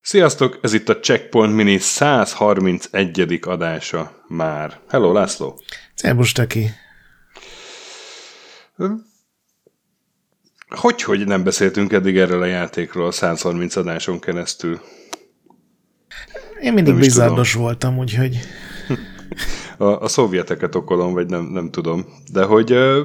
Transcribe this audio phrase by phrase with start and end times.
[0.00, 3.38] Sziasztok, ez itt a Checkpoint Mini 131.
[3.42, 4.80] adása már.
[4.88, 5.60] Hello, László!
[5.94, 6.70] Szerbus, Taki!
[10.68, 14.80] Hogy, hogy nem beszéltünk eddig erről a játékról 130 adáson keresztül?
[16.60, 18.38] Én mindig bizardos voltam, úgyhogy...
[19.78, 22.04] A, a szovjeteket okolom, vagy nem, nem tudom.
[22.32, 22.96] De hogy uh,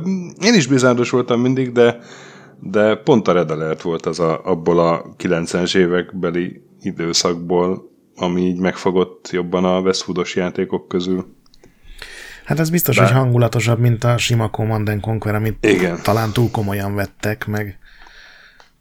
[0.41, 1.99] én is bizárdos voltam mindig, de,
[2.59, 8.59] de pont a Red Alert volt az a, abból a 90-es évekbeli időszakból, ami így
[8.59, 11.37] megfogott jobban a Westwoodos játékok közül.
[12.45, 13.01] Hát ez biztos, De...
[13.01, 15.99] hogy hangulatosabb, mint a sima Command Conquer, amit Igen.
[16.03, 17.79] talán túl komolyan vettek, meg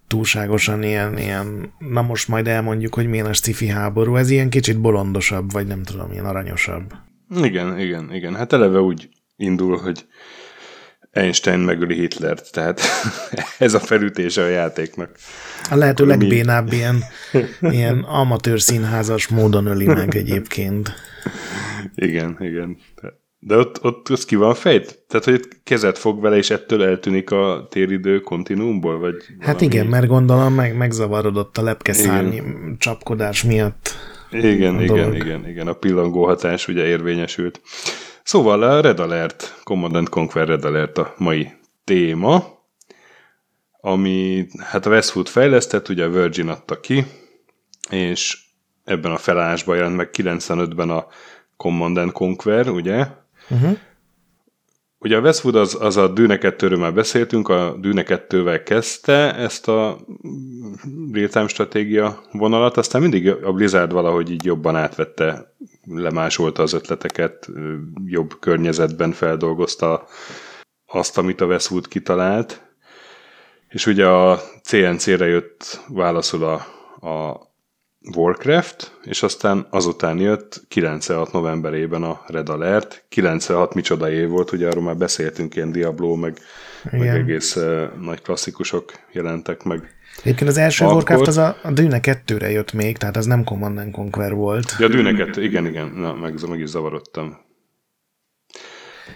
[0.07, 4.81] túlságosan ilyen, ilyen, na most majd elmondjuk, hogy milyen a sci háború, ez ilyen kicsit
[4.81, 6.95] bolondosabb, vagy nem tudom, ilyen aranyosabb.
[7.37, 8.35] Igen, igen, igen.
[8.35, 10.07] Hát eleve úgy indul, hogy
[11.11, 12.81] Einstein megöli Hitlert, tehát
[13.59, 15.11] ez a felütése a játéknak.
[15.71, 17.05] A lehető legbénább ilyen,
[17.61, 20.93] ilyen amatőr színházas módon öli meg egyébként.
[21.95, 22.77] Igen, igen.
[23.41, 24.99] De ott, ott az ki van fejt?
[25.09, 28.99] Tehát, hogy kezet fog vele, és ettől eltűnik a téridő kontinuumból?
[28.99, 32.39] Vagy hát igen, mert gondolom meg, megzavarodott a lepkeszárny
[32.79, 33.97] csapkodás miatt.
[34.31, 35.69] Igen, igen, igen, igen.
[35.69, 37.61] A pillangó hatás ugye érvényesült.
[38.23, 41.51] Szóval a Red Alert, Command Conquer Red Alert a mai
[41.85, 42.45] téma,
[43.81, 47.07] ami hát a Westwood fejlesztett, ugye a Virgin adta ki,
[47.91, 48.39] és
[48.85, 51.07] ebben a felállásban jelent meg 95-ben a
[51.57, 53.07] Command Conquer, ugye?
[53.49, 53.79] Uh-huh.
[55.01, 59.69] Ugye a Westwood az, az a Dűne 2 már beszéltünk, a Dűne 2-vel kezdte ezt
[59.69, 59.99] a
[61.13, 65.55] real-time stratégia vonalat, aztán mindig a Blizzard valahogy így jobban átvette,
[65.85, 67.49] lemásolta az ötleteket,
[68.05, 70.07] jobb környezetben feldolgozta
[70.87, 72.63] azt, amit a Westwood kitalált,
[73.69, 76.55] és ugye a CNC-re jött válaszul a,
[77.09, 77.48] a
[78.17, 83.05] Warcraft, és aztán azután jött 96 novemberében a Red Alert.
[83.09, 86.39] 96 micsoda év volt, ugye arról már beszéltünk, ilyen Diablo, meg,
[86.91, 89.97] meg egész uh, nagy klasszikusok jelentek meg.
[90.23, 90.97] Egyébként az első Akkor...
[90.97, 94.77] Warcraft az a, a Dűne 2-re jött még, tehát az nem Command Conquer volt.
[94.79, 97.37] Ja, a Dűne 2, igen, igen, na, meg, meg is zavarodtam.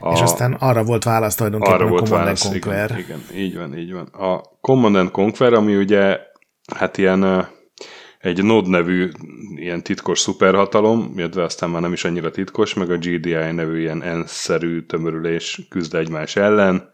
[0.01, 0.13] A...
[0.13, 2.91] És aztán arra volt válasz tulajdonképpen arra a volt Command válasz, Conquer.
[2.91, 4.07] Igen, igen, így van, így van.
[4.07, 6.19] A Command Conquer, ami ugye
[6.77, 7.49] hát ilyen
[8.23, 9.11] egy Node nevű
[9.55, 14.03] ilyen titkos szuperhatalom, illetve aztán már nem is annyira titkos, meg a GDI nevű ilyen
[14.03, 16.91] ENSZ-szerű tömörülés küzd egymás ellen,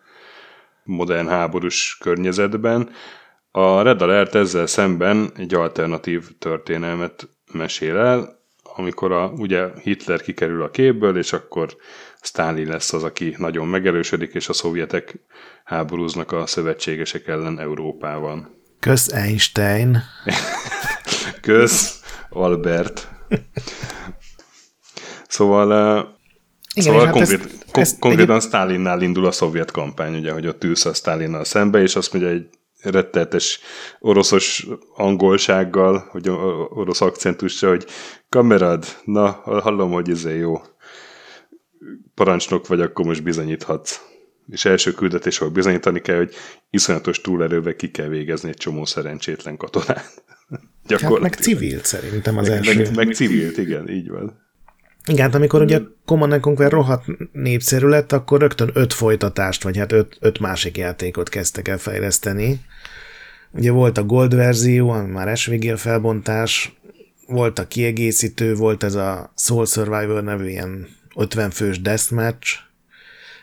[0.85, 2.91] modern háborús környezetben.
[3.51, 10.63] A Red Alert ezzel szemben egy alternatív történelmet mesél el, amikor a, ugye Hitler kikerül
[10.63, 11.77] a képből, és akkor
[12.21, 15.15] Stalin lesz az, aki nagyon megerősödik, és a szovjetek
[15.65, 18.57] háborúznak a szövetségesek ellen Európában.
[18.81, 20.03] Kösz Einstein.
[21.49, 22.01] Kösz,
[22.31, 23.09] Albert.
[25.29, 25.69] Szóval,
[26.75, 28.43] Igen, szóval hát konkrét, ezt, kon- ezt konkrétan egy...
[28.43, 32.31] Stalinnál indul a szovjet kampány, ugye, hogy ott ülsz a Stalinnal szembe, és azt mondja,
[32.31, 32.49] egy
[32.83, 33.61] retteltes
[33.99, 36.29] oroszos angolsággal, hogy
[36.69, 37.87] orosz akcentussal, hogy
[38.29, 40.61] kamerad, na, hallom, hogy ez jó
[42.15, 44.01] parancsnok vagy, akkor most bizonyíthatsz.
[44.51, 46.35] És első küldetés, ahol bizonyítani kell, hogy
[46.71, 50.23] iszonyatos túlerővel ki kell végezni egy csomó szerencsétlen katonát.
[50.89, 52.83] Hát meg civilt szerintem az meg, első.
[52.83, 54.47] Meg, meg civilt, igen, így van.
[55.09, 59.93] Igen, hát amikor ugye Command Conquer rohadt népszerű lett, akkor rögtön öt folytatást, vagy hát
[59.93, 62.61] öt, öt másik játékot kezdtek el fejleszteni.
[63.51, 66.79] Ugye volt a Gold verzió, ami már SVG felbontás,
[67.27, 72.59] volt a kiegészítő, volt ez a Soul Survivor nevű ilyen 50 fős deathmatch,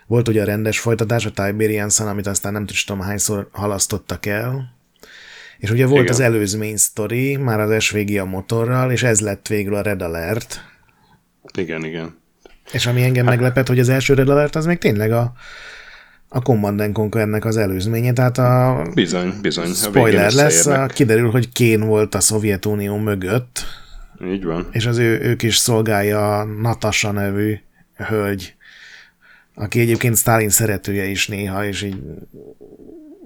[0.07, 4.75] volt ugye a rendes folytatás, a Tiberian Sun, amit aztán nem tudom hányszor halasztottak el,
[5.57, 6.13] és ugye volt Igen.
[6.13, 10.61] az előzmény sztori, már az SVG a motorral, és ez lett végül a Red Alert.
[11.57, 12.17] Igen, igen.
[12.71, 13.35] És ami engem hát...
[13.35, 15.33] meglepett, hogy az első Red Alert az még tényleg a,
[16.27, 18.81] a Command Conquernek az előzménye, tehát a...
[18.93, 19.73] Bizony, bizony.
[19.73, 23.63] Spoiler lesz, a, kiderül, hogy Kén volt a Szovjetunió mögött.
[24.25, 24.67] Így van.
[24.71, 27.57] És az ő, ők is szolgálja a Natasha nevű
[27.95, 28.55] hölgy,
[29.55, 31.97] aki egyébként Stalin szeretője is néha, és így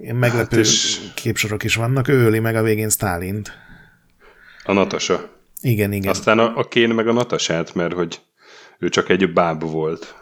[0.00, 0.98] Ilyen meglepő hát és...
[1.14, 2.08] képsorok is vannak.
[2.08, 3.52] Ő öli meg a végén Stálint.
[4.64, 5.28] A Natasa.
[5.60, 6.10] Igen, igen.
[6.10, 8.20] Aztán a, a Kén meg a Natasát, mert hogy
[8.78, 10.14] ő csak egy báb volt.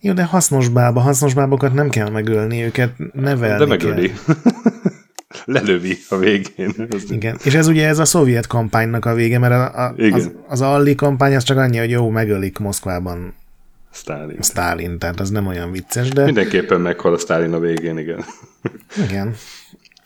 [0.00, 1.00] Jó, de hasznos bába.
[1.00, 4.12] Hasznos bábokat nem kell megölni, őket nevelni De megöli.
[5.44, 6.74] Lelövi a végén.
[7.08, 10.60] Igen, és ez ugye ez a szovjet kampánynak a vége, mert a, a, az, az
[10.60, 13.34] Alli kampány az csak annyi, hogy jó, megölik Moszkvában
[13.90, 14.42] Stalin.
[14.42, 16.24] Stalin, tehát az nem olyan vicces, de...
[16.24, 18.24] Mindenképpen meghal a Stalin a végén, igen.
[19.08, 19.34] Igen.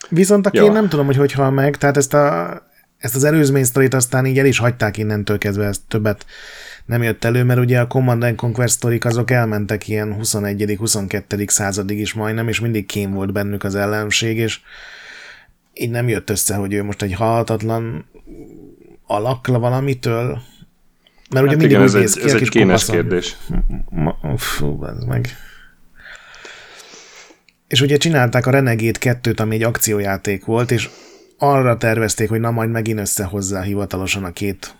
[0.09, 0.63] Viszont aki Ja.
[0.63, 2.61] én nem tudom, hogy hogy hal meg, tehát ezt, a,
[2.97, 6.25] ezt az előzmény sztorit aztán így el is hagyták innentől kezdve, ezt többet
[6.85, 11.47] nem jött elő, mert ugye a Command and Conquer sztorik azok elmentek ilyen 21.-22.
[11.47, 14.59] századig is majdnem, és mindig kém volt bennük az ellenség, és
[15.73, 18.05] így nem jött össze, hogy ő most egy halhatatlan
[19.05, 20.41] alakla valamitől,
[21.33, 23.37] mert ugye Hát mindig igen, úgy ez néz egy, ki ez egy kénes kérdés.
[24.37, 25.27] Fú, ez meg.
[27.67, 30.89] És ugye csinálták a Renegade 2-t, ami egy akciójáték volt, és
[31.37, 34.75] arra tervezték, hogy na majd megint összehozzá hivatalosan a két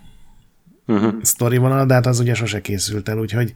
[0.88, 1.14] Uh-huh.
[1.22, 3.54] sztori vonal, de hát az ugye sose készült el, úgyhogy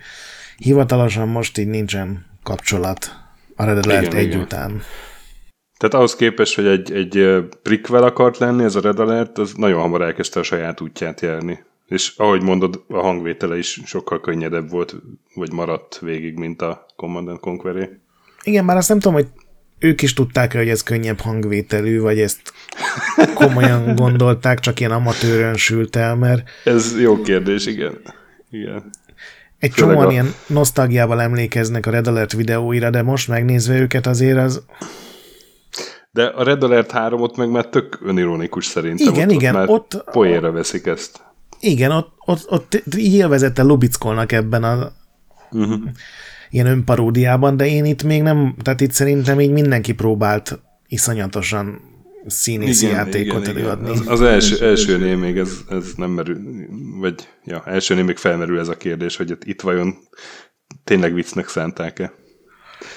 [0.57, 3.11] hivatalosan most így nincsen kapcsolat
[3.55, 4.39] a Red Alert Igen, egy igen.
[4.39, 4.81] után.
[5.77, 9.81] Tehát ahhoz képest, hogy egy, egy prequel akart lenni, ez a Red Alert, az nagyon
[9.81, 11.63] hamar elkezdte a saját útját járni.
[11.87, 14.95] És ahogy mondod, a hangvétele is sokkal könnyedebb volt,
[15.33, 17.89] vagy maradt végig, mint a Command and Conqueré.
[18.43, 19.27] Igen, már azt nem tudom, hogy
[19.79, 22.41] ők is tudták hogy ez könnyebb hangvételű, vagy ezt
[23.33, 28.01] komolyan gondolták, csak ilyen amatőrön sült el, mert Ez jó kérdés, igen.
[28.51, 28.83] Igen.
[29.59, 34.07] Egy Főleg csomóan a- ilyen nosztalgiával emlékeznek a Red Alert videóira, de most megnézve őket
[34.07, 34.63] azért az...
[36.11, 39.13] De a Red Alert 3-ot meg már tök önironikus szerintem.
[39.13, 41.25] Igen, ott, igen, Ott, ott- poénra veszik ezt.
[41.59, 44.91] Igen, ott, ott, ott élvezettel lubickolnak ebben a
[45.51, 45.79] Uh-huh.
[46.49, 51.79] ilyen önparódiában, de én itt még nem, tehát itt szerintem így mindenki próbált iszonyatosan
[52.25, 53.89] színészi igen, játékot igen, előadni.
[53.89, 56.37] Az, az első, elsőnél még ez, ez nem merül,
[56.99, 59.95] vagy ja, elsőnél még felmerül ez a kérdés, hogy itt- itt vajon
[60.83, 62.13] tényleg viccnek szánták-e.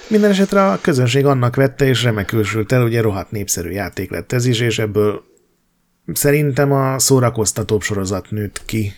[0.09, 4.33] Minden esetre a közönség annak vette, és remekül sült el, ugye rohadt népszerű játék lett
[4.33, 5.23] ez is, és ebből
[6.13, 8.93] szerintem a szórakoztatóbb sorozat nőtt ki.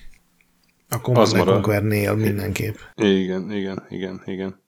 [0.88, 1.36] A Command.
[1.36, 2.74] Conquer-nél mindenképp.
[2.94, 4.60] Igen, igen, igen, igen.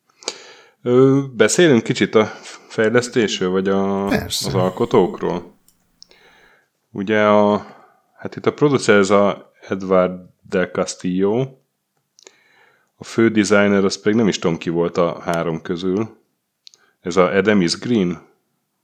[0.83, 2.25] Ö, beszélünk kicsit a
[2.69, 4.49] fejlesztésről, vagy a, Persze.
[4.49, 5.55] az alkotókról?
[6.91, 7.67] Ugye a,
[8.17, 11.47] hát itt a producer ez a Edward Del Castillo,
[12.97, 16.17] a fő designer, az pedig nem is tudom ki volt a három közül.
[17.01, 18.23] Ez a Edemis Green?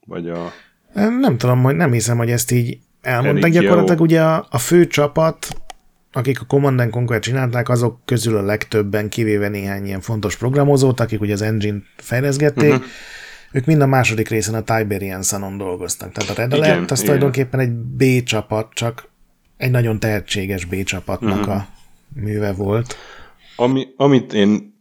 [0.07, 0.53] Vagy a...
[0.93, 3.51] Nem tudom, hogy nem hiszem, hogy ezt így elmondták.
[3.51, 5.49] Gyakorlatilag ugye a, a fő csapat,
[6.13, 11.01] akik a Command and Conquer csinálták, azok közül a legtöbben, kivéve néhány ilyen fontos programozót,
[11.01, 12.85] akik ugye az engine fejleszgették, uh-huh.
[13.53, 16.13] ők mind a második részen a Tiberian Sunon dolgoztak.
[16.13, 17.05] Tehát a Red Igen, Alert az igen.
[17.05, 19.09] tulajdonképpen egy B csapat, csak
[19.57, 21.55] egy nagyon tehetséges B csapatnak uh-huh.
[21.55, 21.69] a
[22.15, 22.97] műve volt.
[23.57, 24.75] Ami, amit én,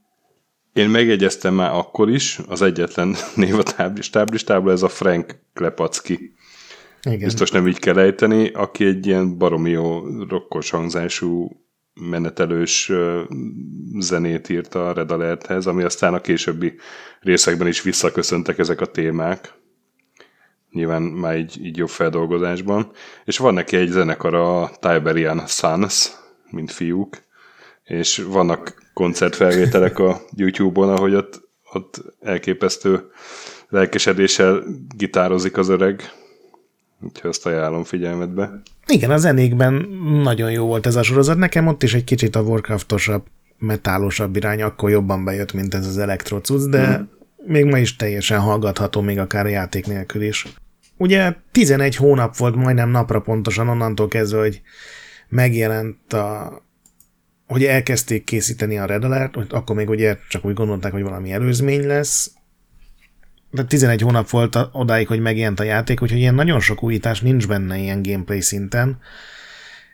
[0.74, 6.34] én megjegyeztem már akkor is, az egyetlen név a táblis, táblistából, ez a Frank Klepacki.
[7.04, 7.20] Igen.
[7.20, 11.50] Biztos nem így kell ejteni, aki egy ilyen baromi jó rokkos hangzású
[11.94, 12.92] menetelős
[14.00, 16.74] zenét írt a Red Alerthez, ami aztán a későbbi
[17.20, 19.54] részekben is visszaköszöntek ezek a témák.
[20.72, 22.92] Nyilván már így, így jobb feldolgozásban.
[23.26, 26.12] És van neki egy zenekar, a Tiberian Sons,
[26.50, 27.18] mint fiúk,
[27.84, 33.12] és vannak koncertfelvételek a YouTube-on, ahogy ott, ott elképesztő
[33.70, 34.64] lelkesedéssel
[34.96, 36.02] gitározik az öreg.
[37.02, 38.62] Úgyhogy azt ajánlom figyelmetbe.
[38.88, 39.74] Igen, a zenékben
[40.24, 41.38] nagyon jó volt ez a sorozat.
[41.38, 43.26] Nekem ott is egy kicsit a Warcraftosabb,
[43.58, 47.04] metálosabb irány akkor jobban bejött, mint ez az elektrocuc, de mm.
[47.46, 50.46] még ma is teljesen hallgatható, még akár a játék nélkül is.
[50.98, 54.62] Ugye 11 hónap volt majdnem napra pontosan onnantól kezdve, hogy
[55.30, 56.62] megjelent a
[57.48, 61.88] hogy elkezdték készíteni a Red Alert, akkor még ugye csak úgy gondolták, hogy valami előzmény
[61.88, 62.32] lesz,
[63.52, 67.22] de 11 hónap volt a- odáig, hogy megjelent a játék, úgyhogy ilyen nagyon sok újítás
[67.22, 68.98] nincs benne ilyen gameplay szinten.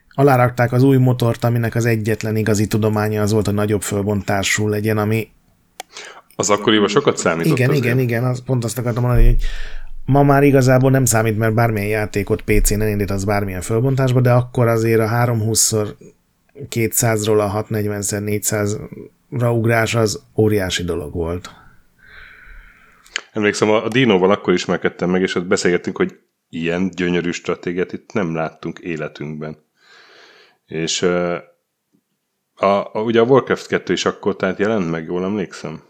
[0.09, 4.97] Alárakták az új motort, aminek az egyetlen igazi tudománya az volt, hogy nagyobb fölbontású legyen,
[4.97, 5.29] ami
[6.35, 7.83] Az akkoriban sokat számított igen, azért.
[7.85, 9.37] igen, igen, az, pont azt akartam mondani, hogy
[10.05, 14.99] ma már igazából nem számít, mert bármilyen játékot PC-n elindítasz bármilyen fölbontásba, de akkor azért
[14.99, 15.73] a 320
[16.69, 21.49] 200-ról a 640x400-ra ugrás az óriási dolog volt.
[23.35, 28.13] Emlékszem, a a Dinóval akkor ismerkedtem meg, és ott beszélgettünk, hogy ilyen gyönyörű stratégiát itt
[28.13, 29.57] nem láttunk életünkben.
[30.65, 31.01] És
[32.55, 35.81] a, a, ugye a Warcraft 2 is akkor, tehát jelent meg, jól emlékszem?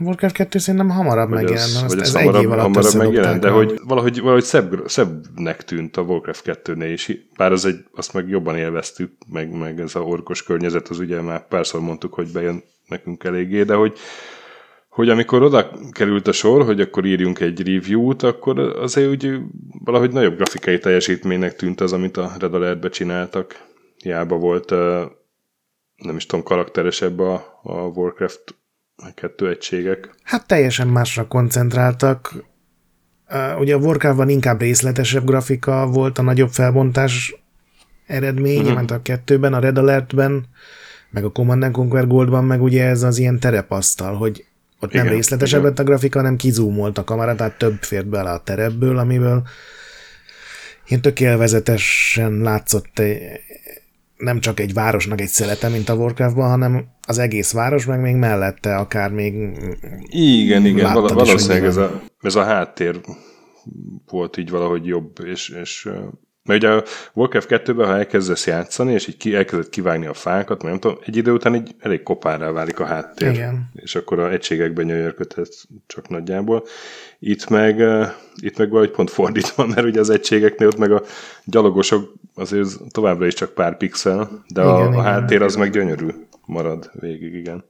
[0.00, 3.40] Warcraft 2 szerintem hamarabb Vagy megjelent, az, vagy az egy hamarabb, év alatt hamarabb megjelent,
[3.40, 8.12] de hogy valahogy, valahogy szebb, szebbnek tűnt a Warcraft 2-nél is, bár az egy, azt
[8.12, 12.32] meg jobban élveztük, meg, meg ez a orkos környezet, az ugye már párszor mondtuk, hogy
[12.32, 13.98] bejön nekünk eléggé, de hogy
[14.96, 19.38] hogy amikor oda került a sor, hogy akkor írjunk egy review-t, akkor azért úgy
[19.84, 23.66] valahogy nagyobb grafikai teljesítménynek tűnt az, amit a Red Alert-be csináltak.
[23.96, 24.70] Hiába volt
[25.96, 28.54] nem is tudom, karakteresebb a, a Warcraft
[29.14, 30.14] kettő egységek.
[30.22, 32.34] Hát teljesen másra koncentráltak.
[33.58, 37.36] Ugye a Warcraftban inkább részletesebb grafika volt a nagyobb felbontás
[38.06, 38.76] eredménye, uh-huh.
[38.76, 40.46] mint a kettőben, a Red Alertben,
[41.10, 44.44] meg a Command Conquer Goldban, meg ugye ez az ilyen terepasztal, hogy
[44.86, 48.30] ott igen, nem részletesebb lett a grafika, hanem kizúmolt a kamera, tehát több fért bele
[48.30, 49.42] a terepből, amiből
[50.86, 53.02] ilyen tök élvezetesen látszott
[54.16, 58.14] nem csak egy városnak egy szelete, mint a Warcraftban, hanem az egész város, meg még
[58.14, 59.34] mellette akár még
[60.08, 63.00] Igen, igen, val- valószínűleg ez a, ez a háttér
[64.06, 65.88] volt így valahogy jobb, és, és
[66.46, 70.62] mert ugye a Warcraft 2-ben, ha elkezdesz játszani, és így ki, elkezded kivágni a fákat,
[70.62, 73.30] mert nem tudom, egy idő után így elég kopárá válik a háttér.
[73.30, 73.70] Igen.
[73.74, 76.64] És akkor a egységekben nyöjörködhetsz csak nagyjából.
[77.18, 77.80] Itt meg,
[78.34, 81.02] itt meg valahogy pont fordítva, mert ugye az egységeknél ott meg a
[81.44, 85.70] gyalogosok azért továbbra is csak pár pixel, de igen, a, igen, a háttér az meg
[85.70, 86.08] gyönyörű
[86.46, 87.64] marad végig, igen.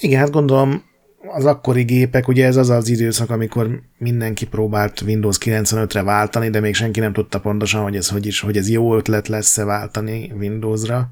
[0.00, 0.84] Igen, hát gondolom
[1.28, 6.60] az akkori gépek, ugye ez az az időszak, amikor mindenki próbált Windows 95-re váltani, de
[6.60, 10.32] még senki nem tudta pontosan, hogy ez hogy is, hogy ez jó ötlet lesz-e váltani
[10.38, 11.10] Windowsra.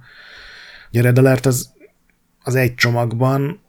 [0.90, 1.72] Ugye Red Alert az,
[2.42, 3.62] az egy csomagban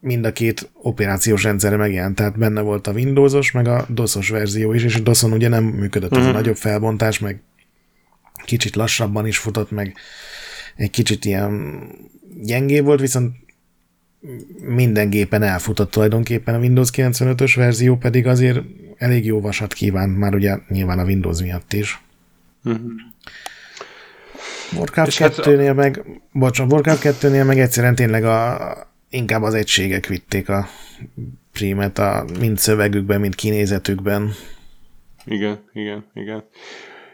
[0.00, 4.72] mind a két operációs rendszerre megjelent, tehát benne volt a Windowsos, meg a DOS-os verzió
[4.72, 6.26] is, és a DOS-on ugye nem működött uh-huh.
[6.26, 6.38] az a mhm.
[6.38, 7.42] nagyobb felbontás, meg
[8.44, 9.96] kicsit lassabban is futott, meg
[10.76, 11.82] egy kicsit ilyen
[12.42, 13.34] gyengébb volt, viszont
[14.60, 18.60] minden gépen elfutott tulajdonképpen a Windows 95-ös verzió, pedig azért
[18.96, 22.02] elég jó vasat kívánt, már ugye nyilván a Windows miatt is.
[22.64, 22.90] Uh-huh.
[24.76, 25.74] Warcraft 2-nél hát a...
[25.74, 28.72] meg, bocsánat, Warcraft 2-nél meg egyszerűen tényleg a,
[29.08, 30.68] inkább az egységek vitték a
[31.52, 34.32] prímet, a, mind szövegükben, mind kinézetükben.
[35.24, 36.44] Igen, igen, igen.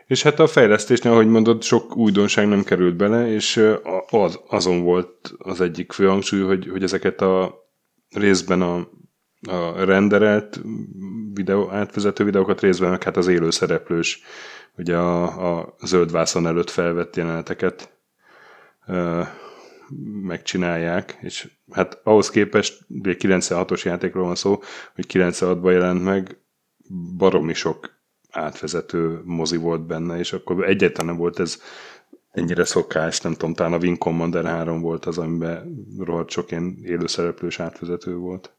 [0.07, 3.71] És hát a fejlesztésnél, ahogy mondod, sok újdonság nem került bele, és
[4.09, 7.65] az, azon volt az egyik fő hangsúly, hogy, hogy ezeket a
[8.11, 8.89] részben a,
[9.51, 10.61] a renderelt
[11.33, 14.21] videó, átvezető videókat részben, meg hát az élő szereplős,
[14.77, 17.99] ugye a, a zöld vászon előtt felvett jeleneteket
[18.87, 19.23] ö,
[20.23, 24.63] megcsinálják, és hát ahhoz képest, ugye 96-os játékról van szó,
[24.95, 26.39] hogy 96-ban jelent meg,
[27.17, 27.96] baromi sok
[28.37, 31.61] átvezető mozi volt benne, és akkor egyáltalán nem volt ez
[32.33, 36.79] ennyire szokás, nem tudom, talán a Wing Commander 3 volt az, amiben rohadt sok ilyen
[36.83, 38.51] élőszereplős átvezető volt.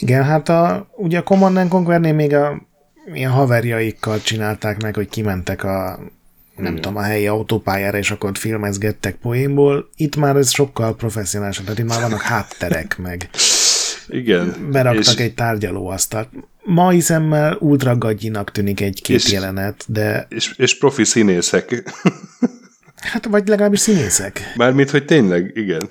[0.00, 2.62] Igen, hát a, ugye a Command Conquernél még a
[3.14, 5.98] ilyen haverjaikkal csinálták meg, hogy kimentek a
[6.56, 6.74] nem Igen.
[6.74, 9.88] tudom, a helyi autópályára, és akkor ott filmezgettek poénból.
[9.96, 13.30] Itt már ez sokkal professzionálisabb, tehát itt már vannak hátterek, meg
[14.08, 14.68] Igen.
[14.70, 15.20] Beraktak és...
[15.20, 16.28] egy tárgyalóasztalt
[16.64, 20.26] mai szemmel ultra gagyinak tűnik egy-két és, jelenet, de...
[20.28, 21.72] És, és profi színészek.
[23.12, 24.52] Hát, vagy legalábbis színészek.
[24.56, 25.88] Mármint, hogy tényleg, igen.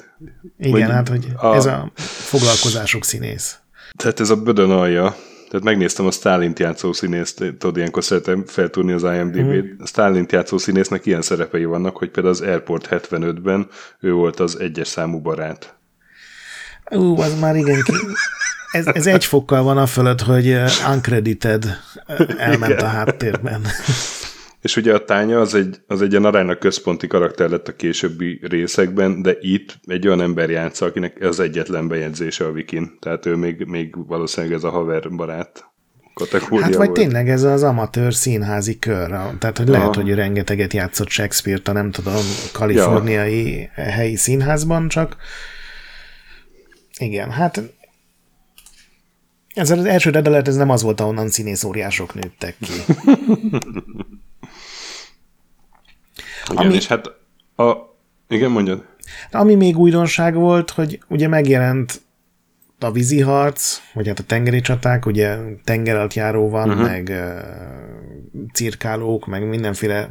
[0.58, 1.56] Igen, vagy hát, hogy a...
[1.56, 3.58] ez a foglalkozások színész.
[3.98, 5.16] Tehát ez a bödön alja.
[5.50, 9.64] Tehát megnéztem a Stalin játszó színészt, tudod, ilyenkor szeretem feltúrni az IMDb-t.
[9.64, 9.80] Mm.
[9.80, 13.68] A Stalin játszó színésznek ilyen szerepei vannak, hogy például az Airport 75-ben
[14.00, 15.76] ő volt az egyes számú barát.
[16.94, 17.94] Ú, az már igen ki
[18.74, 20.56] ez, ez egy fokkal van a fölött, hogy
[20.94, 21.66] uncredited
[22.38, 22.86] elment Igen.
[22.86, 23.62] a háttérben.
[24.62, 28.40] És ugye a tánya az egy, az egy ilyen aránylag központi karakter lett a későbbi
[28.42, 32.98] részekben, de itt egy olyan ember játsza, akinek ez egyetlen bejegyzése a Wikin.
[33.00, 35.66] Tehát ő még, még valószínűleg ez a haver barát
[36.14, 37.00] kategória Hát vagy volt.
[37.00, 39.10] tényleg ez az amatőr színházi kör.
[39.40, 40.02] Tehát, hogy lehet, Aha.
[40.02, 42.24] hogy rengeteget játszott Shakespeare-t a nem tudom,
[42.54, 43.84] kaliforniai ja.
[43.84, 45.16] helyi színházban, csak
[47.00, 47.62] igen, hát
[49.54, 52.72] ez az első redelet, ez nem az volt, ahonnan színész óriások nőttek ki.
[56.52, 57.08] igen, ami, és hát
[57.56, 57.96] a...
[58.28, 58.86] Igen, mondjad.
[59.32, 62.02] Ami még újdonság volt, hogy ugye megjelent
[62.80, 66.86] a víziharc, vagy hát a tengeri csaták, ugye tenger alatt járó van, uh-huh.
[66.86, 70.10] meg uh, cirkálók, meg mindenféle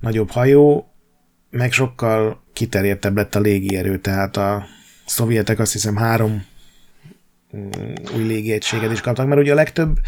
[0.00, 0.92] nagyobb hajó,
[1.50, 4.66] meg sokkal kiterjedtebb lett a légierő, tehát a
[5.10, 6.44] szovjetek azt hiszem három
[8.14, 9.98] új légiegységet is kaptak, mert ugye a legtöbb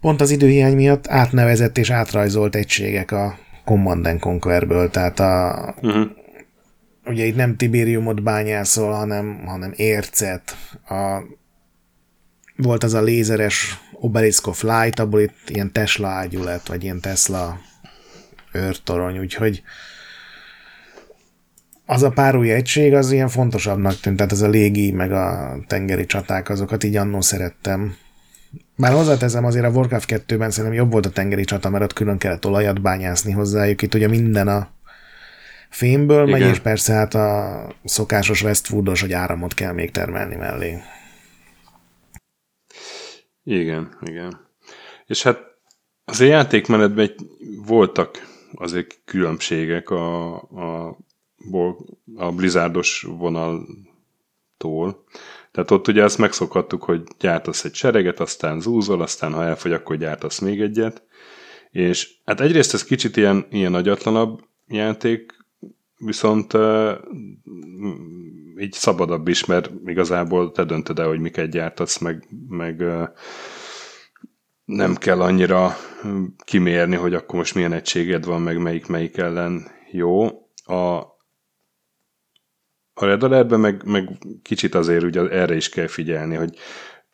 [0.00, 6.10] pont az időhiány miatt átnevezett és átrajzolt egységek a Command Conquerből, tehát a, uh-huh.
[7.04, 10.56] ugye itt nem Tiberiumot bányászol, hanem, hanem ércet,
[10.88, 11.22] a,
[12.56, 17.00] volt az a lézeres Obelisk of Light, abból itt ilyen Tesla ágyú lett, vagy ilyen
[17.00, 17.60] Tesla
[18.52, 19.62] őrtorony, úgyhogy
[21.86, 25.56] az a pár új egység az ilyen fontosabbnak tűnt, tehát ez a légi, meg a
[25.66, 27.96] tengeri csaták, azokat így annó szerettem.
[28.76, 32.18] Bár hozzáteszem, azért a Warcraft 2-ben szerintem jobb volt a tengeri csata, mert ott külön
[32.18, 33.82] kellett olajat bányászni hozzájuk.
[33.82, 34.68] Itt ugye minden a
[35.70, 36.40] fémből Igen.
[36.40, 40.78] megy, és persze hát a szokásos Westwoodos, hogy áramot kell még termelni mellé.
[43.44, 44.40] Igen, igen.
[45.06, 45.38] És hát
[46.04, 47.10] az játékmenetben
[47.66, 48.10] voltak
[48.54, 50.96] azért különbségek a, a,
[52.16, 55.04] a Blizzardos vonaltól.
[55.52, 59.96] Tehát ott ugye azt megszokhattuk, hogy gyártasz egy sereget, aztán zúzol, aztán ha elfogy, akkor
[59.96, 61.02] gyártasz még egyet.
[61.70, 65.34] És hát egyrészt ez kicsit ilyen, ilyen nagyatlanabb játék,
[65.96, 66.92] viszont uh,
[68.58, 73.08] így szabadabb is, mert igazából te döntöd el, hogy miket gyártasz, meg, meg uh,
[74.66, 75.76] nem kell annyira
[76.44, 80.26] kimérni, hogy akkor most milyen egységed van, meg melyik melyik ellen jó.
[80.64, 81.02] A,
[82.98, 84.10] a Red Alertben meg, meg
[84.42, 86.58] kicsit azért ugye erre is kell figyelni, hogy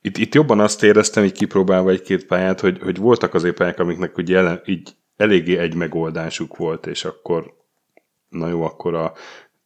[0.00, 4.16] itt, itt jobban azt éreztem, így kipróbálva egy-két pályát, hogy, hogy voltak azért pályák, amiknek
[4.16, 7.54] ugye jelen, így eléggé egy megoldásuk volt, és akkor
[8.28, 9.12] na jó, akkor a,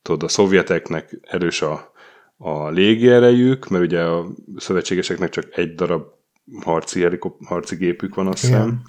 [0.03, 1.93] tudod, a szovjeteknek erős a,
[2.37, 6.05] a légierejük, mert ugye a szövetségeseknek csak egy darab
[6.65, 7.09] harci,
[7.45, 8.83] harci gépük van, azt hiszem.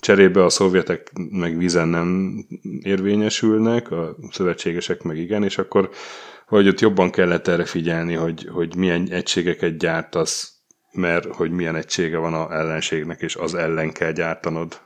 [0.00, 2.38] Cserébe a szovjetek meg vízen nem
[2.82, 5.90] érvényesülnek, a szövetségesek meg igen, és akkor
[6.50, 10.52] hogy ott jobban kellett erre figyelni, hogy, hogy milyen egységeket gyártasz,
[10.92, 14.80] mert hogy milyen egysége van a ellenségnek, és az ellen kell gyártanod.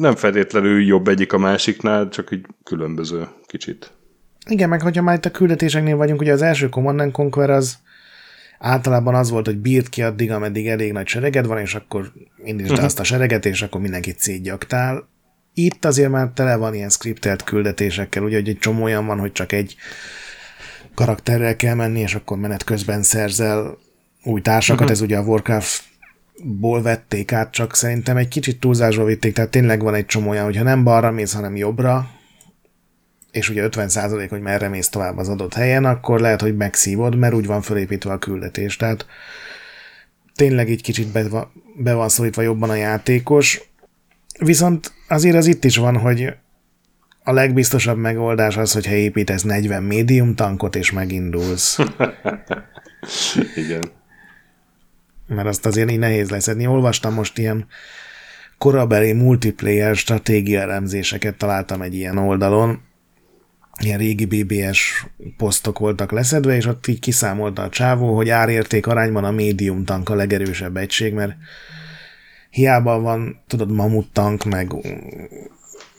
[0.00, 3.92] Nem feltétlenül jobb egyik a másiknál, csak így különböző kicsit.
[4.48, 7.76] Igen, meg hogyha már itt a küldetéseknél vagyunk, ugye az első Command Conquer az
[8.58, 12.12] általában az volt, hogy bírt ki addig, ameddig elég nagy sereged van, és akkor
[12.44, 12.84] indítsd uh-huh.
[12.84, 15.08] azt a sereget, és akkor mindenkit szétgyaktál.
[15.58, 19.32] Itt azért már tele van ilyen skriptelt küldetésekkel, ugye, hogy egy csomó olyan van, hogy
[19.32, 19.76] csak egy
[20.94, 23.78] karakterrel kell menni, és akkor menet közben szerzel
[24.22, 24.96] új társakat, uh-huh.
[24.96, 25.82] ez ugye a Warcraft
[26.42, 30.44] ból vették át, csak szerintem egy kicsit túlzásba vitték, tehát tényleg van egy csomó olyan,
[30.44, 32.10] hogyha nem balra mész, hanem jobbra,
[33.30, 37.16] és ugye 50 százalék, hogy merre mész tovább az adott helyen, akkor lehet, hogy megszívod,
[37.16, 38.76] mert úgy van fölépítve a küldetés.
[38.76, 39.06] Tehát
[40.34, 43.60] tényleg egy kicsit be, be van szólítva jobban a játékos,
[44.38, 46.34] viszont azért az itt is van, hogy
[47.22, 51.78] a legbiztosabb megoldás az, hogyha építesz 40 médium tankot, és megindulsz.
[53.56, 53.82] Igen.
[55.26, 56.66] Mert azt azért így nehéz leszedni.
[56.66, 57.66] Olvastam most ilyen
[58.58, 62.80] korabeli multiplayer stratégia elemzéseket, találtam egy ilyen oldalon,
[63.82, 69.24] ilyen régi BBS posztok voltak leszedve, és ott így kiszámolta a csávó, hogy árérték arányban
[69.24, 71.36] a médium tank a legerősebb egység, mert
[72.56, 74.72] hiába van, tudod, mamut tank, meg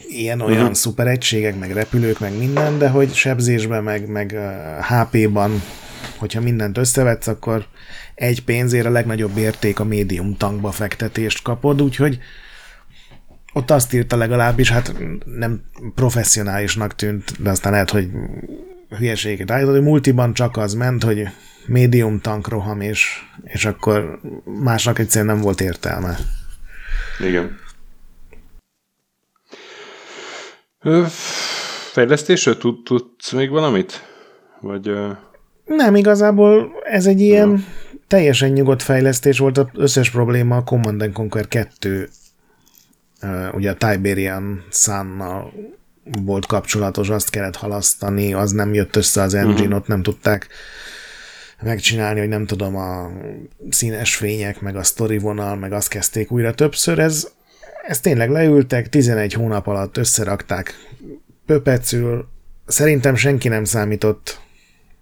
[0.07, 0.73] ilyen-olyan uh-huh.
[0.73, 4.35] szuper egységek, meg repülők, meg minden, de hogy sebzésben, meg, meg
[4.81, 5.61] HP-ban,
[6.17, 7.65] hogyha mindent összevetsz, akkor
[8.15, 12.19] egy pénzért a legnagyobb érték a médium tankba fektetést kapod, úgyhogy
[13.53, 14.93] ott azt írta legalábbis, hát
[15.25, 15.61] nem
[15.95, 18.09] professzionálisnak tűnt, de aztán lehet, hogy
[18.97, 21.27] hülyeséget állított, hogy multiban csak az ment, hogy
[21.67, 23.07] médium tank roham, és,
[23.43, 24.19] és akkor
[24.63, 26.17] másnak egyszerűen nem volt értelme.
[27.19, 27.59] Igen.
[31.91, 34.03] Fejlesztésről tud, tudsz még valamit?
[34.59, 34.91] Vagy...
[35.65, 37.57] Nem, igazából ez egy ilyen ja.
[38.07, 42.09] teljesen nyugodt fejlesztés volt, az összes probléma a Command Conquer 2
[43.53, 45.23] ugye a Tiberian sun
[46.23, 49.75] volt kapcsolatos, azt kellett halasztani, az nem jött össze az engine, uh-huh.
[49.75, 50.47] ott nem tudták
[51.61, 53.11] megcsinálni, hogy nem tudom, a
[53.69, 56.99] színes fények, meg a story vonal, meg azt kezdték újra többször.
[56.99, 57.27] Ez,
[57.87, 60.73] ez tényleg leültek, 11 hónap alatt összerakták
[61.45, 62.27] pöpecül.
[62.65, 64.41] Szerintem senki nem számított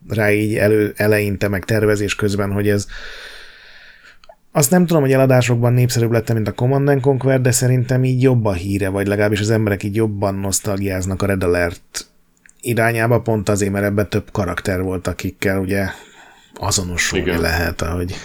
[0.09, 2.87] rá így elő, eleinte, meg tervezés közben, hogy ez
[4.51, 8.45] azt nem tudom, hogy eladásokban népszerűbb lett, mint a Command Conquer, de szerintem így jobb
[8.45, 12.07] a híre, vagy legalábbis az emberek így jobban nosztalgiáznak a Red Alert
[12.61, 15.87] irányába, pont azért, mert ebben több karakter volt, akikkel ugye
[16.59, 17.41] azonosulni Igen.
[17.41, 18.15] lehet, ahogy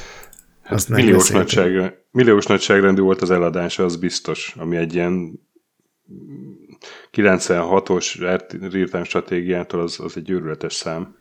[0.63, 5.41] hát azt nem milliós, nagyságra, milliós nagyságrendű volt az eladása, az biztos, ami egy ilyen
[7.13, 8.15] 96-os
[8.91, 11.19] real stratégiától az, az egy őrületes szám.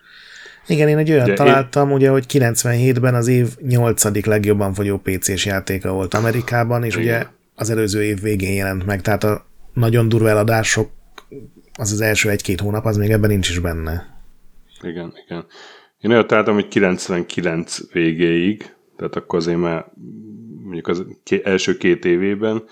[0.67, 1.95] Igen, én egy olyan ugye találtam, én...
[1.95, 4.25] ugye, hogy 97-ben az év 8.
[4.25, 7.05] legjobban fogyó PC-s játéka volt Amerikában, és Igen.
[7.05, 10.91] ugye az előző év végén jelent meg, tehát a nagyon durva eladások,
[11.73, 14.21] az az első egy-két hónap, az még ebben nincs is benne.
[14.81, 15.45] Igen, igen.
[15.99, 19.91] Én olyat találtam, hogy 99 végéig, tehát akkor azért már
[20.63, 21.05] mondjuk az
[21.43, 22.63] első két évében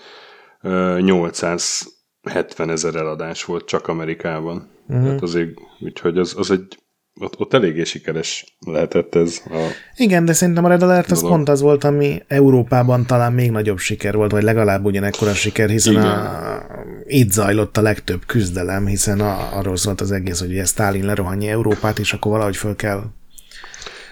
[0.98, 4.68] 870 ezer eladás volt csak Amerikában.
[4.86, 5.04] Uh-huh.
[5.04, 6.78] Tehát azért, úgyhogy az, az egy
[7.20, 9.42] ott, ott eléggé sikeres lehetett ez.
[9.50, 13.50] A Igen, de szerintem a Red Alert az pont az volt, ami Európában talán még
[13.50, 16.06] nagyobb siker volt, vagy legalább ugyanekkora siker, hiszen Igen.
[16.06, 16.66] a
[17.06, 21.50] itt zajlott a legtöbb küzdelem, hiszen a, arról szólt az egész, hogy ugye Stalin lerohanja
[21.50, 23.02] Európát, és akkor valahogy föl kell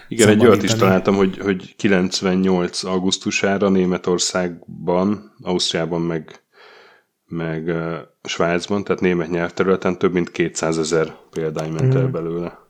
[0.07, 2.83] igen, egy olyat is találtam, hogy, hogy 98.
[2.83, 6.43] augusztusára Németországban, Ausztriában meg,
[7.25, 7.93] meg uh,
[8.23, 11.97] Svájcban, tehát német nyelvterületen több mint 200 ezer példány ment mm.
[11.97, 12.66] el belőle.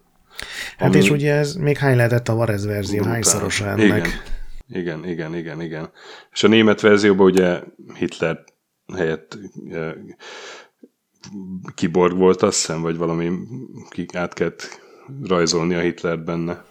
[0.78, 4.08] Hát és ugye ez még hány lehetett a Varez verzió, hányszoros ennek?
[4.68, 5.90] Igen, igen, igen, igen, igen.
[6.32, 7.60] És a német verzióban ugye
[7.94, 8.44] Hitler
[8.96, 9.92] helyett uh,
[11.76, 13.32] kiborg volt, azt hiszem, vagy valami
[14.14, 14.80] át kellett
[15.24, 16.66] rajzolni a Hitlert benne.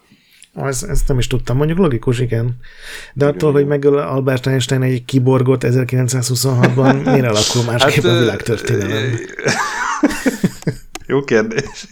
[0.55, 2.57] Ez, ezt nem is tudtam, mondjuk logikus, igen.
[3.15, 8.19] De attól, igen, hogy megöl Albert Einstein egy kiborgot 1926-ban, miért alakul másképp hát, a
[8.19, 9.19] világtörténelem?
[11.07, 11.87] Jó kérdés.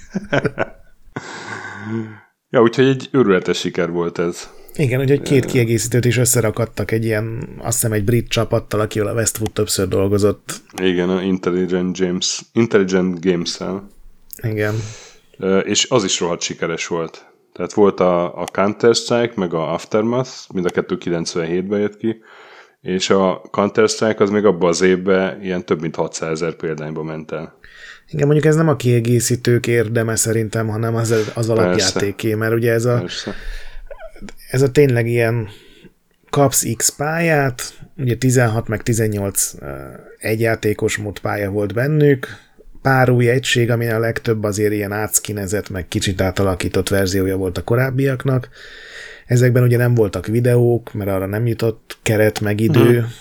[2.50, 4.48] Ja, úgyhogy egy őrületes siker volt ez.
[4.76, 9.14] Igen, úgyhogy két kiegészítőt is összerakadtak egy ilyen, azt hiszem egy brit csapattal, akivel a
[9.14, 10.60] Westwood többször dolgozott.
[10.82, 13.88] Igen, a Intelligent, James, Intelligent Games-el.
[14.42, 14.74] Igen.
[15.64, 17.26] És az is rohadt sikeres volt.
[17.52, 22.16] Tehát volt a, a Counter-Strike, meg a Aftermath, mind a kettő 97-ben jött ki,
[22.80, 27.32] és a Counter-Strike az még abban az évben ilyen több mint 600 ezer példányba ment
[27.32, 27.58] el.
[28.10, 32.84] Igen, mondjuk ez nem a kiegészítők érdeme szerintem, hanem az, az alapjátéké, mert ugye ez
[32.84, 33.34] a, Persze.
[34.50, 35.48] ez a tényleg ilyen
[36.30, 37.62] kapsz X pályát,
[37.96, 39.54] ugye 16 meg 18
[40.18, 42.26] egyjátékos mód pálya volt bennük,
[42.82, 47.62] pár új egység, ami a legtöbb azért ilyen átszkinezett, meg kicsit átalakított verziója volt a
[47.62, 48.48] korábbiaknak.
[49.26, 52.98] Ezekben ugye nem voltak videók, mert arra nem jutott keret, meg idő.
[52.98, 53.12] Hmm.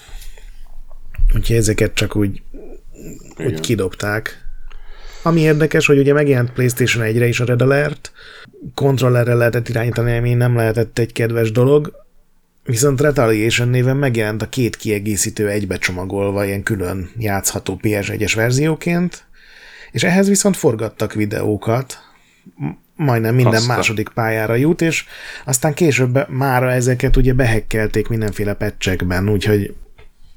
[1.35, 2.41] Úgyhogy ezeket csak úgy,
[3.37, 4.42] úgy kidobták.
[5.23, 8.11] Ami érdekes, hogy ugye megjelent PlayStation 1-re is a Red Alert,
[8.73, 11.91] kontrollerre lehetett irányítani, ami nem lehetett egy kedves dolog,
[12.63, 19.25] viszont Retaliation néven megjelent a két kiegészítő egybecsomagolva, ilyen külön játszható PS1-es verzióként,
[19.91, 21.97] és ehhez viszont forgattak videókat,
[22.95, 23.75] majdnem minden Aztán.
[23.75, 25.05] második pályára jut, és
[25.45, 29.73] aztán később mára ezeket ugye behekkelték mindenféle patchekben, úgyhogy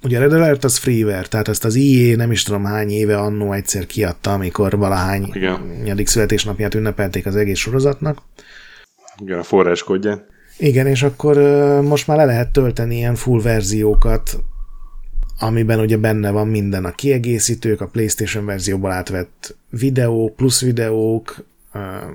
[0.03, 3.53] ugye Red Alert az freeware, tehát ezt az IE nem is tudom hány éve annó
[3.53, 5.33] egyszer kiadta, amikor valahány
[5.85, 8.23] nyadik születésnapját ünnepelték az egész sorozatnak.
[9.19, 10.27] Igen, a forráskódja.
[10.59, 11.37] Igen, és akkor
[11.83, 14.39] most már le lehet tölteni ilyen full verziókat
[15.39, 21.37] amiben ugye benne van minden a kiegészítők, a PlayStation verzióból átvett videó, plusz videók,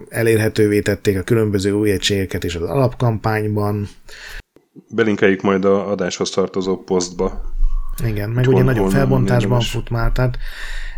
[0.10, 3.88] elérhetővé tették a különböző új egységeket is az alapkampányban.
[4.89, 7.41] Belinkeljük majd a adáshoz tartozó posztba.
[8.08, 10.38] Igen, meg ugye nagyobb felbontásban fut már, tehát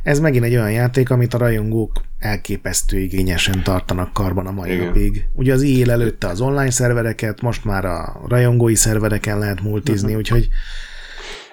[0.03, 4.85] ez megint egy olyan játék, amit a rajongók elképesztő igényesen tartanak karban a mai Igen.
[4.85, 5.25] napig.
[5.33, 10.19] Ugye az él előtte az online szervereket, most már a rajongói szervereken lehet multizni, uh-huh.
[10.19, 10.49] úgyhogy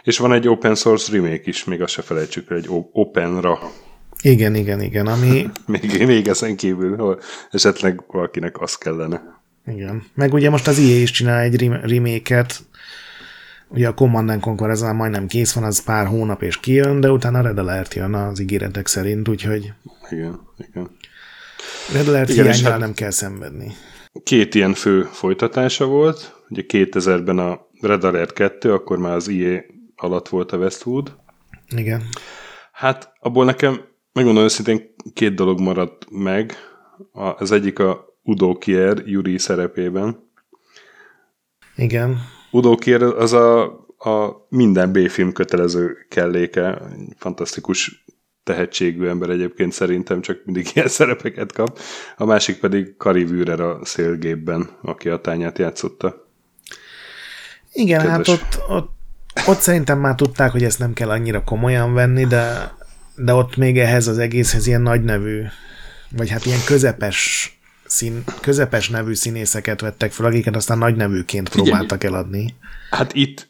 [0.02, 3.58] és van egy open source remake is, még azt se felejtsük, egy openra.
[4.22, 5.50] Igen, igen, igen, ami...
[5.66, 7.18] még, még ezen kívül, hogy
[7.50, 9.42] esetleg valakinek az kellene.
[9.66, 10.02] Igen.
[10.14, 12.60] Meg ugye most az EA is csinál egy remake-et,
[13.70, 17.10] ugye a Command Conquer ez már majdnem kész van, az pár hónap és kijön, de
[17.10, 19.72] utána Red Alert jön az ígéretek szerint, úgyhogy...
[20.10, 20.90] Igen, igen.
[21.92, 23.72] Red Alert igen, hát nem kell szenvedni.
[24.22, 29.60] Két ilyen fő folytatása volt, ugye 2000-ben a Red Alert 2, akkor már az EA
[29.96, 31.16] alatt volt a Westwood.
[31.76, 32.02] Igen.
[32.72, 33.80] Hát abból nekem,
[34.12, 36.54] megmondom őszintén, két dolog maradt meg.
[37.12, 40.28] A, az egyik a Udo Kier Yuri szerepében.
[41.76, 42.18] Igen.
[42.50, 43.62] Udo Kier az a,
[43.98, 46.82] a minden B-film kötelező kelléke,
[47.16, 48.04] fantasztikus
[48.44, 51.78] tehetségű ember egyébként szerintem, csak mindig ilyen szerepeket kap.
[52.16, 56.28] A másik pedig Kari Würer a szélgépben, aki a tányát játszotta.
[57.72, 58.28] Igen, Kedves.
[58.28, 58.98] hát ott, ott
[59.46, 62.74] ott szerintem már tudták, hogy ezt nem kell annyira komolyan venni, de,
[63.16, 65.42] de ott még ehhez az egészhez ilyen nagy nevű,
[66.16, 67.59] vagy hát ilyen közepes
[67.90, 72.54] szín, közepes nevű színészeket vettek fel, akiket aztán nagy nevűként próbáltak eladni.
[72.90, 73.48] Hát itt,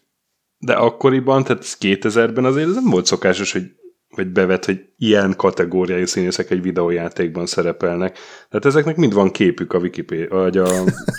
[0.59, 3.71] de akkoriban, tehát 2000-ben azért ez nem volt szokásos, hogy
[4.17, 8.19] vagy bevet, hogy ilyen kategóriájú színészek egy videójátékban szerepelnek.
[8.49, 10.69] Tehát ezeknek mind van képük a Wikipedia, vagy a,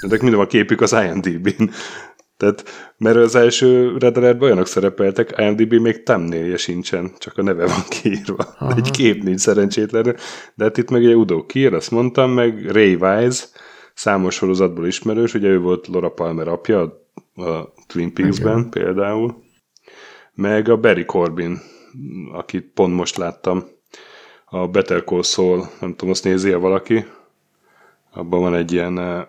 [0.02, 1.70] ezek mind van képük az IMDb-n.
[2.42, 2.64] Tehát,
[2.98, 7.84] mert az első Red Alert olyanok szerepeltek, IMDb még thumbnailje sincsen, csak a neve van
[7.90, 8.56] kiírva.
[8.58, 8.76] Aha.
[8.76, 10.16] Egy kép nincs szerencsétlen.
[10.56, 13.46] De hát itt meg egy Udo Kier, azt mondtam, meg Ray Wise,
[13.94, 16.82] számos sorozatból ismerős, ugye ő volt Laura Palmer apja
[17.36, 18.70] a Twin Peaks-ben Igen.
[18.70, 19.44] például,
[20.34, 21.60] meg a Barry Corbin,
[22.32, 23.64] akit pont most láttam,
[24.46, 27.06] a Better Call Saul, nem tudom, azt nézi -e valaki,
[28.12, 29.22] abban van egy ilyen eh,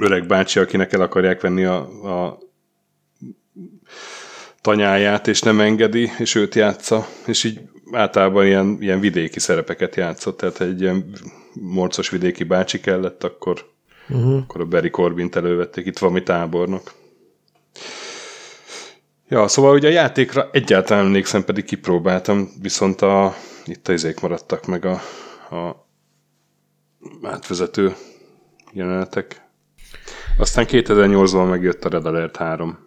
[0.00, 1.76] öreg bácsi, akinek el akarják venni a,
[2.24, 2.38] a
[4.60, 7.60] tanyáját, és nem engedi, és őt játsza, és így
[7.92, 11.12] általában ilyen, ilyen vidéki szerepeket játszott, tehát egy ilyen
[11.52, 13.70] morcos vidéki bácsi kellett, akkor,
[14.08, 14.36] uh-huh.
[14.42, 16.92] akkor a Barry Corbin elővették, itt valami tábornok.
[19.28, 24.66] Ja, szóval ugye a játékra egyáltalán emlékszem, pedig kipróbáltam, viszont a, itt a izék maradtak
[24.66, 25.00] meg a,
[25.56, 25.86] a
[27.22, 27.94] átvezető
[28.72, 29.45] jelenetek.
[30.38, 32.78] Aztán 2008-ban megjött a Red Alert 3,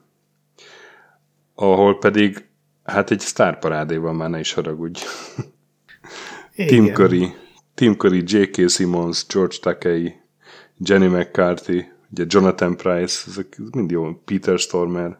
[1.55, 2.45] ahol pedig
[2.83, 5.01] hát egy sztárparádéban már ne is haragudj.
[6.55, 7.33] Tim Curry,
[7.73, 8.69] Tim Curry, J.K.
[8.69, 10.15] Simmons, George Takei,
[10.77, 15.19] Jenny McCarthy, ugye Jonathan Price, ezek mind jó, Peter Stormer.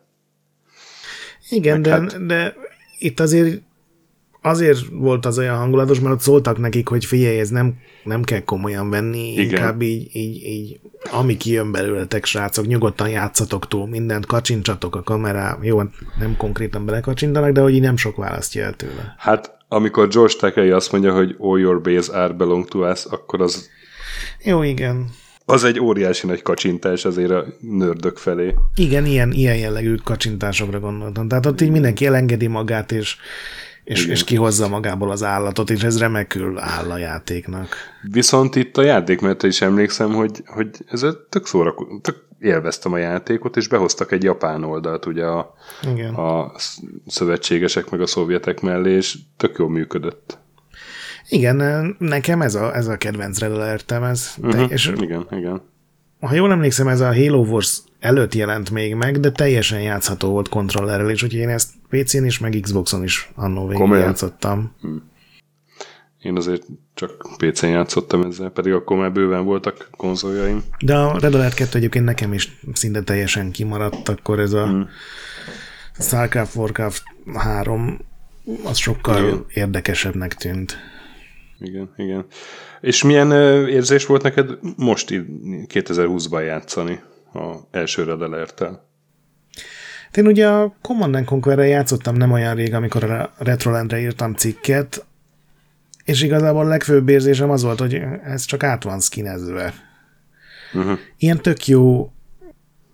[1.50, 2.26] Igen, de, hát...
[2.26, 2.56] de
[2.98, 3.62] itt azért
[4.42, 8.44] azért volt az olyan hangulatos, mert ott szóltak nekik, hogy figyelj, ez nem, nem kell
[8.44, 9.44] komolyan venni, Igen.
[9.44, 10.80] inkább így, így, így,
[11.12, 15.82] ami kijön belőletek, srácok, nyugodtan játszatok túl, mindent kacsincsatok a kamerá, jó,
[16.20, 19.16] nem konkrétan belekacsintanak, de hogy így nem sok választja el tőle.
[19.18, 23.42] Hát, amikor George Takei azt mondja, hogy all your base are belong to us, akkor
[23.42, 23.70] az...
[24.44, 25.10] Jó, igen.
[25.46, 28.56] Az egy óriási nagy kacsintás azért a nördök felé.
[28.76, 31.28] Igen, ilyen, ilyen jellegű kacsintásokra gondoltam.
[31.28, 33.18] Tehát ott így mindenki elengedi magát, és
[33.90, 37.76] és, és kihozza magából az állatot, és ez remekül áll a játéknak.
[38.12, 42.98] Viszont itt a játék, mert is emlékszem, hogy, hogy ez tök szórakozó, tök élveztem a
[42.98, 45.54] játékot, és behoztak egy japán oldalt ugye a,
[45.92, 46.14] Igen.
[46.14, 46.52] a
[47.08, 50.38] szövetségesek meg a szovjetek mellé, és tök jól működött.
[51.30, 54.34] Igen, nekem ez a, ez a kedvenc Red ez.
[54.38, 55.62] Uh-huh, és igen, igen.
[56.20, 60.50] Ha jól emlékszem, ez a Halo Wars előtt jelent még meg, de teljesen játszható volt
[60.50, 64.76] kontrollerrel, és úgyhogy én ezt PC-n is, meg Xboxon is annó végig játszottam.
[64.82, 65.08] Hmm.
[66.22, 70.64] Én azért csak PC-n játszottam ezzel, pedig akkor már bőven voltak konzoljaim.
[70.80, 74.90] De a Red Alert 2 egyébként nekem is szinte teljesen kimaradt, akkor ez a hmm.
[76.00, 77.04] StarCraft, Warcraft
[77.34, 78.00] 3
[78.64, 79.46] az sokkal igen.
[79.54, 80.78] érdekesebbnek tűnt.
[81.60, 82.26] Igen, igen.
[82.82, 83.32] És milyen
[83.68, 87.00] érzés volt neked most 2020-ban játszani
[87.34, 88.88] a első Red Alert-tel?
[90.16, 95.06] Én ugye a Command Conquer-re játszottam nem olyan rég, amikor a Retrolandre írtam cikket,
[96.04, 99.74] és igazából a legfőbb érzésem az volt, hogy ez csak át van skinezve.
[100.74, 101.00] Uh-huh.
[101.18, 102.12] Ilyen tök jó,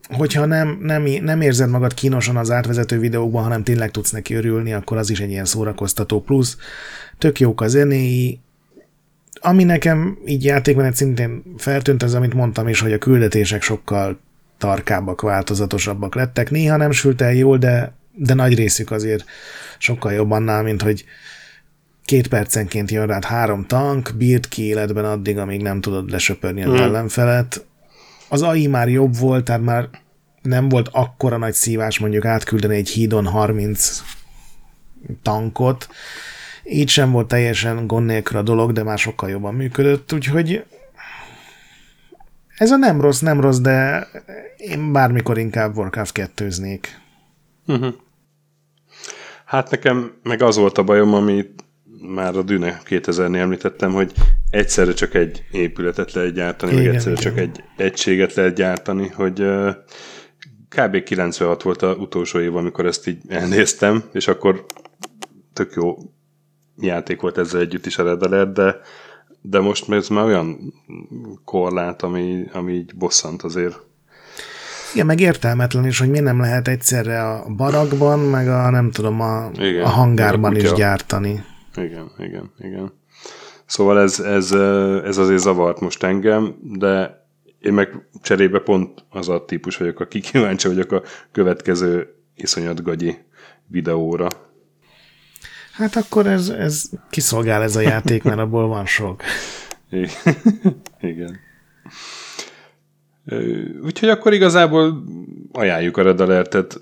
[0.08, 4.74] hogyha nem, nem, nem érzed magad kínosan az átvezető videókban, hanem tényleg tudsz neki örülni,
[4.74, 6.58] akkor az is egy ilyen szórakoztató plusz.
[7.18, 8.40] Tök jók a zenéi,
[9.42, 14.20] ami nekem így játékmenet szintén feltűnt, az amit mondtam is, hogy a küldetések sokkal
[14.58, 16.50] tarkábbak, változatosabbak lettek.
[16.50, 19.26] Néha nem sült el jól, de, de nagy részük azért
[19.78, 21.06] sokkal jobb annál, mint hogy
[22.06, 26.72] két percenként jön rád három tank, bírt ki életben addig, amíg nem tudod lesöpörni az
[26.72, 26.82] mm.
[26.82, 27.66] ellenfelet.
[28.30, 29.90] Az AI már jobb volt, tehát már
[30.42, 34.02] nem volt akkora nagy szívás mondjuk átküldeni egy hídon 30
[35.22, 35.88] tankot,
[36.70, 40.64] így sem volt teljesen gond nélkül a dolog, de már sokkal jobban működött, úgyhogy
[42.58, 44.08] ez a nem rossz, nem rossz, de
[44.58, 46.48] én bármikor inkább Warcraft 2
[47.66, 47.94] uh-huh.
[49.46, 51.64] Hát nekem meg az volt a bajom, amit
[52.02, 54.12] már a Düne 2000-nél említettem, hogy
[54.50, 57.24] egyszerre csak egy épületet lehet gyártani, igen, meg egyszerre igen.
[57.24, 59.44] csak egy egységet lehet gyártani, hogy
[60.70, 61.04] kb.
[61.04, 64.66] 96 volt az utolsó év, amikor ezt így elnéztem, és akkor
[65.54, 65.98] tök jó
[66.78, 68.80] játék volt ezzel együtt is a Red Alert, de,
[69.42, 70.74] de most ez már olyan
[71.46, 73.80] korlát, ami, ami így bosszant azért.
[74.94, 79.22] Igen, meg értelmetlen is, hogy mi nem lehet egyszerre a barakban, meg a nem tudom,
[79.22, 81.44] a, igen, a hangárban is gyártani.
[81.76, 82.92] Igen, igen, igen.
[83.66, 84.52] Szóval ez, ez,
[85.04, 87.24] ez azért zavart most engem, de
[87.60, 93.18] én meg cserébe pont az a típus vagyok, aki kíváncsi vagyok a következő iszonyat gagyi
[93.68, 94.28] videóra.
[95.78, 99.24] Hát akkor ez, ez kiszolgál ez a játék, mert abból van sok.
[101.02, 101.40] Igen.
[103.84, 105.04] Úgyhogy akkor igazából
[105.52, 106.82] ajánljuk a Red Alert-et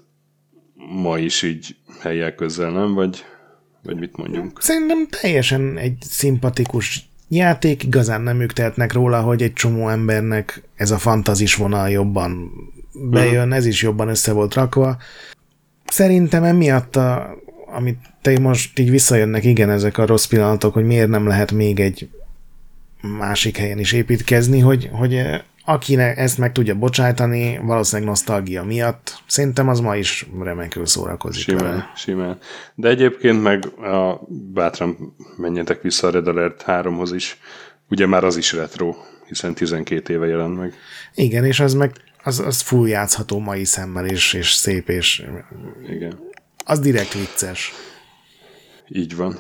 [0.76, 2.94] ma is így helyek közel, nem?
[2.94, 3.26] Vagy,
[3.84, 4.62] vagy mit mondjunk?
[4.62, 10.92] Szerintem teljesen egy szimpatikus játék, igazán nem ők tehetnek róla, hogy egy csomó embernek ez
[10.92, 12.52] a fantazis vonal jobban
[12.94, 13.56] bejön, uh-huh.
[13.56, 14.98] ez is jobban össze volt rakva.
[15.86, 17.36] Szerintem emiatt a
[17.76, 21.80] amit te most így visszajönnek, igen, ezek a rossz pillanatok, hogy miért nem lehet még
[21.80, 22.10] egy
[23.02, 25.22] másik helyen is építkezni, hogy, hogy
[25.66, 31.44] akinek ezt meg tudja bocsájtani, valószínűleg nosztalgia miatt, szerintem az ma is remekül szórakozik.
[31.44, 31.92] Simán, vele.
[31.96, 32.38] simán.
[32.76, 34.22] De egyébként meg a,
[34.54, 37.38] bátran menjetek vissza a Red Alert 3-hoz is,
[37.90, 38.96] ugye már az is retro,
[39.28, 40.74] hiszen 12 éve jelent meg.
[41.16, 41.92] Igen, és az meg
[42.24, 45.24] az, az full játszható mai szemmel is, és szép, és
[45.90, 46.32] Igen
[46.64, 47.72] Az direkt vicces.
[48.88, 49.40] Így van.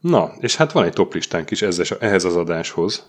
[0.00, 1.62] Na, és hát van egy toplistánk is
[1.98, 3.06] ehhez az adáshoz.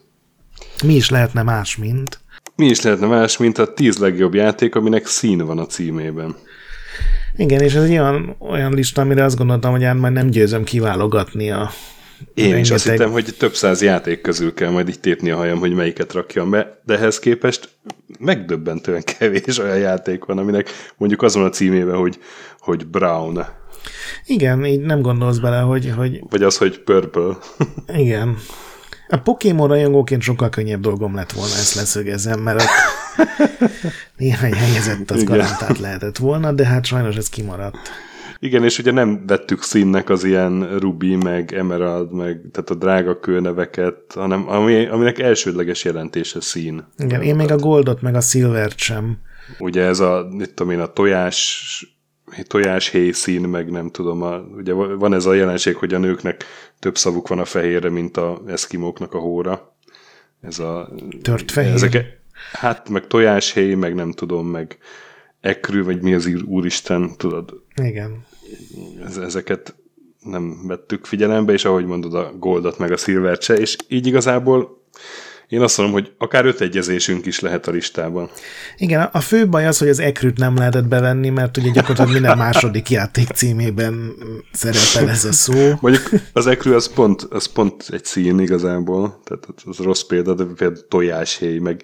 [0.84, 2.20] Mi is lehetne más, mint?
[2.56, 6.36] Mi is lehetne más, mint a tíz legjobb játék, aminek szín van a címében.
[7.36, 10.64] Igen, és ez egy olyan, olyan lista, amire azt gondoltam, hogy ám majd nem győzöm
[10.64, 11.72] kiválogatni a
[12.34, 12.62] én rengeteg...
[12.62, 15.74] is azt hittem, hogy több száz játék közül kell majd így tépni a hajam, hogy
[15.74, 17.70] melyiket rakjam be, de ehhez képest
[18.20, 22.20] megdöbbentően kevés olyan játék van, aminek mondjuk azon a címében, hogy,
[22.60, 23.46] hogy Brown.
[24.26, 25.94] Igen, így nem gondolsz bele, hogy...
[25.96, 26.22] hogy...
[26.30, 27.38] Vagy az, hogy Purple.
[28.04, 28.38] Igen.
[29.08, 32.64] A Pokémon rajongóként sokkal könnyebb dolgom lett volna, ezt leszögezem, mert
[34.18, 37.90] néhány helyezett az garantált lehetett volna, de hát sajnos ez kimaradt.
[38.46, 43.20] Igen, és ugye nem vettük színnek az ilyen Ruby, meg Emerald, meg tehát a drága
[43.20, 46.88] kőneveket, hanem ami, aminek elsődleges jelentése szín.
[46.98, 49.18] Igen, én még a Goldot, meg a Silvert sem.
[49.60, 51.96] Ugye ez a, mit tudom én, a tojás
[52.48, 56.44] tojáshéj szín, meg nem tudom, a, ugye van ez a jelenség, hogy a nőknek
[56.80, 59.76] több szavuk van a fehérre, mint a eszkimóknak a hóra.
[60.42, 60.90] Ez a...
[61.22, 61.74] Tört fehér?
[61.74, 62.20] Ezek,
[62.52, 64.78] hát, meg tojáshéj, meg nem tudom, meg
[65.46, 67.62] ekrű, vagy mi az úristen, tudod?
[67.82, 68.26] Igen.
[69.22, 69.76] Ezeket
[70.20, 74.84] nem vettük figyelembe, és ahogy mondod, a Goldot meg a Silvert se, és így igazából
[75.48, 78.30] én azt mondom, hogy akár öt egyezésünk is lehet a listában.
[78.78, 82.38] Igen, a fő baj az, hogy az ekrűt nem lehetett bevenni, mert ugye gyakorlatilag minden
[82.48, 84.14] második játék címében
[84.52, 85.74] szerepel ez a szó.
[85.82, 90.44] Mondjuk az ekrű az pont, az pont egy szín igazából, tehát az rossz példa, de
[90.44, 91.84] például tojáshéj, meg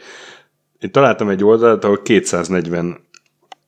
[0.79, 2.99] én találtam egy oldalt, ahol 240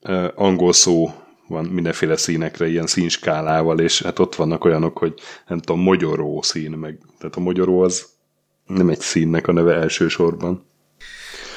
[0.01, 1.13] uh, angol szó
[1.47, 5.13] van mindenféle színekre, ilyen színskálával, és hát ott vannak olyanok, hogy
[5.47, 8.05] nem tudom, mogyoró szín, meg, tehát a mogyoró az
[8.67, 10.65] nem egy színnek a neve elsősorban.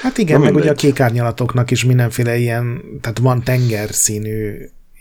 [0.00, 0.70] Hát igen, Na, meg mindegy.
[0.70, 4.54] ugye a kékárnyalatoknak is mindenféle ilyen, tehát van tengerszínű,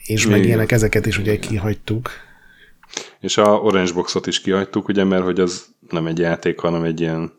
[0.05, 0.37] és igen.
[0.37, 2.09] meg ilyenek, ezeket is ugye kihagytuk.
[3.19, 7.01] És a Orange Boxot is kihagytuk, ugye, mert hogy az nem egy játék, hanem egy
[7.01, 7.31] ilyen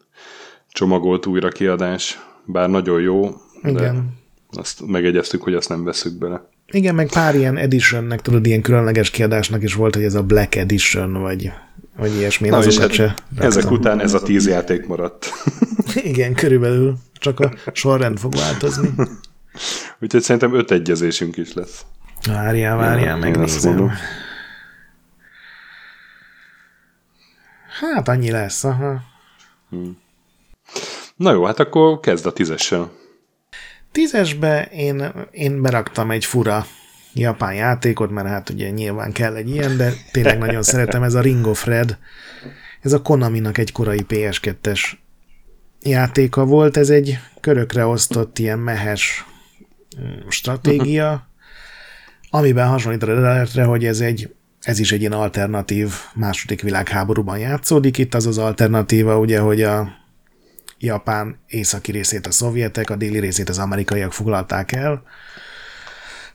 [0.69, 3.31] csomagolt újrakiadás, bár nagyon jó,
[3.63, 4.15] de igen.
[4.51, 6.49] azt megegyeztük, hogy azt nem veszük bele.
[6.73, 10.55] Igen, meg pár ilyen editionnek, tudod, ilyen különleges kiadásnak is volt, hogy ez a Black
[10.55, 11.53] Edition, vagy,
[11.97, 12.49] vagy ilyesmi.
[12.49, 15.33] Na, és hát ezek után ez a tíz játék maradt.
[15.95, 16.97] Igen, körülbelül.
[17.19, 18.91] Csak a sorrend fog változni.
[20.01, 21.85] Úgyhogy szerintem öt egyezésünk is lesz.
[22.27, 23.91] Várjál, várjál, megnézem.
[27.81, 29.01] Hát annyi lesz, aha.
[29.71, 29.99] Hmm.
[31.17, 32.91] Na jó, hát akkor kezd a tízessel.
[33.97, 36.67] Tízesbe én, én beraktam egy fura
[37.15, 41.21] japán játékot, mert hát ugye nyilván kell egy ilyen, de tényleg nagyon szeretem, ez a
[41.21, 41.99] Ring of Red.
[42.83, 44.81] Ez a Konaminak egy korai PS2-es
[45.83, 49.25] játéka volt, ez egy körökre osztott ilyen mehes
[50.01, 51.29] mm, stratégia,
[52.31, 57.99] amiben hasonlít a Red hogy ez egy ez is egy ilyen alternatív második világháborúban játszódik.
[57.99, 60.06] Itt az az alternatíva, ugye, hogy a
[60.79, 65.03] Japán északi részét a szovjetek, a déli részét az amerikaiak foglalták el.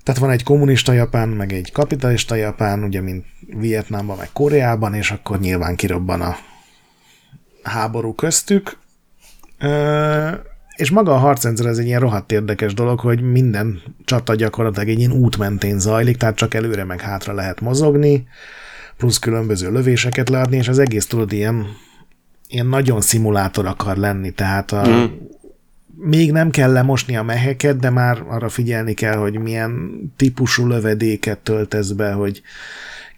[0.04, 3.25] Tehát van egy kommunista Japán, meg egy kapitalista Japán, ugye, mint
[3.58, 6.38] Vietnámban, meg Koreában, és akkor nyilván kirobban a
[7.63, 8.77] háború köztük.
[10.75, 14.99] és maga a harcrendszer ez egy ilyen rohadt érdekes dolog, hogy minden csata gyakorlatilag egy
[14.99, 18.27] ilyen út mentén zajlik, tehát csak előre meg hátra lehet mozogni,
[18.97, 21.67] plusz különböző lövéseket leadni, és az egész tudod ilyen
[22.51, 25.05] ilyen nagyon szimulátor akar lenni, tehát a, mm.
[25.95, 31.39] még nem kell lemosni a meheket, de már arra figyelni kell, hogy milyen típusú lövedéket
[31.39, 32.41] töltesz be, hogy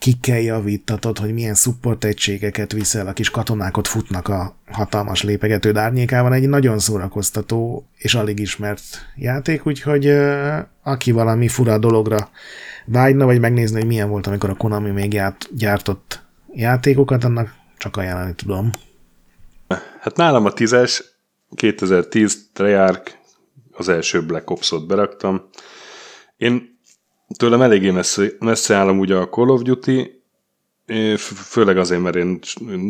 [0.03, 6.33] kikkel javítatod, hogy milyen support egységeket viszel, a kis katonákot futnak a hatalmas lépegető árnyékában.
[6.33, 8.83] Egy nagyon szórakoztató és alig ismert
[9.15, 10.13] játék, úgyhogy
[10.83, 12.29] aki valami fura dologra
[12.85, 18.33] vágyna, vagy megnézni, hogy milyen volt, amikor a Konami még gyártott játékokat, annak csak ajánlani
[18.35, 18.71] tudom.
[20.03, 21.03] Hát nálam a tízes,
[21.55, 23.15] 2010 Treyarch,
[23.71, 25.49] az első Black Ops-ot beraktam.
[26.37, 26.79] Én
[27.37, 30.23] tőlem eléggé messze, messze állom ugye a Call of Duty,
[31.17, 32.39] főleg azért, mert én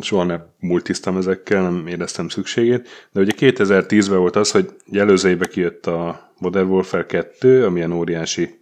[0.01, 5.49] soha nem multiztam ezekkel, nem éreztem szükségét, de ugye 2010-ben volt az, hogy előző évben
[5.49, 8.59] kijött a Modern Warfare 2, amilyen óriási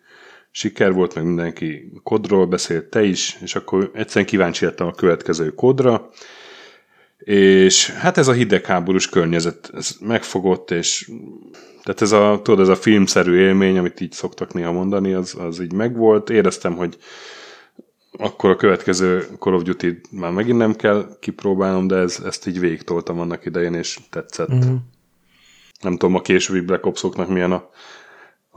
[0.51, 5.49] siker volt, meg mindenki kodról beszélt, te is, és akkor egyszerűen kíváncsi lettem a következő
[5.49, 6.09] kodra,
[7.23, 11.11] és hát ez a hidegháborús környezet, ez megfogott, és
[11.83, 15.61] tehát ez a, tudod, ez a filmszerű élmény, amit így szoktak néha mondani, az, az
[15.61, 16.29] így megvolt.
[16.29, 16.97] Éreztem, hogy
[18.11, 22.59] akkor a következő Call of Duty már megint nem kell kipróbálnom, de ez, ezt így
[22.59, 24.65] végtoltam annak idején, és tetszett.
[24.65, 24.75] Mm.
[25.81, 27.69] Nem tudom, a későbbi Black Ops-oknak milyen a,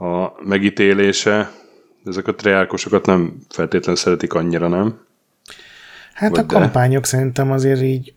[0.05, 1.51] a megítélése,
[2.05, 4.99] Ezek a triárkosokat nem feltétlenül szeretik annyira, nem?
[6.13, 6.59] Hát Vagy a de?
[6.59, 8.13] kampányok szerintem azért így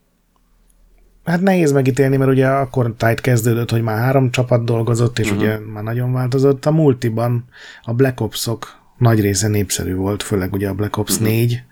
[1.29, 5.43] Hát nehéz megítélni, mert ugye akkor tájt kezdődött, hogy már három csapat dolgozott, és uh-huh.
[5.43, 6.67] ugye már nagyon változott.
[6.67, 7.45] A multiban
[7.83, 11.29] a Black Ops-ok nagy része népszerű volt, főleg ugye a Black Ops uh-huh.
[11.29, 11.63] 4.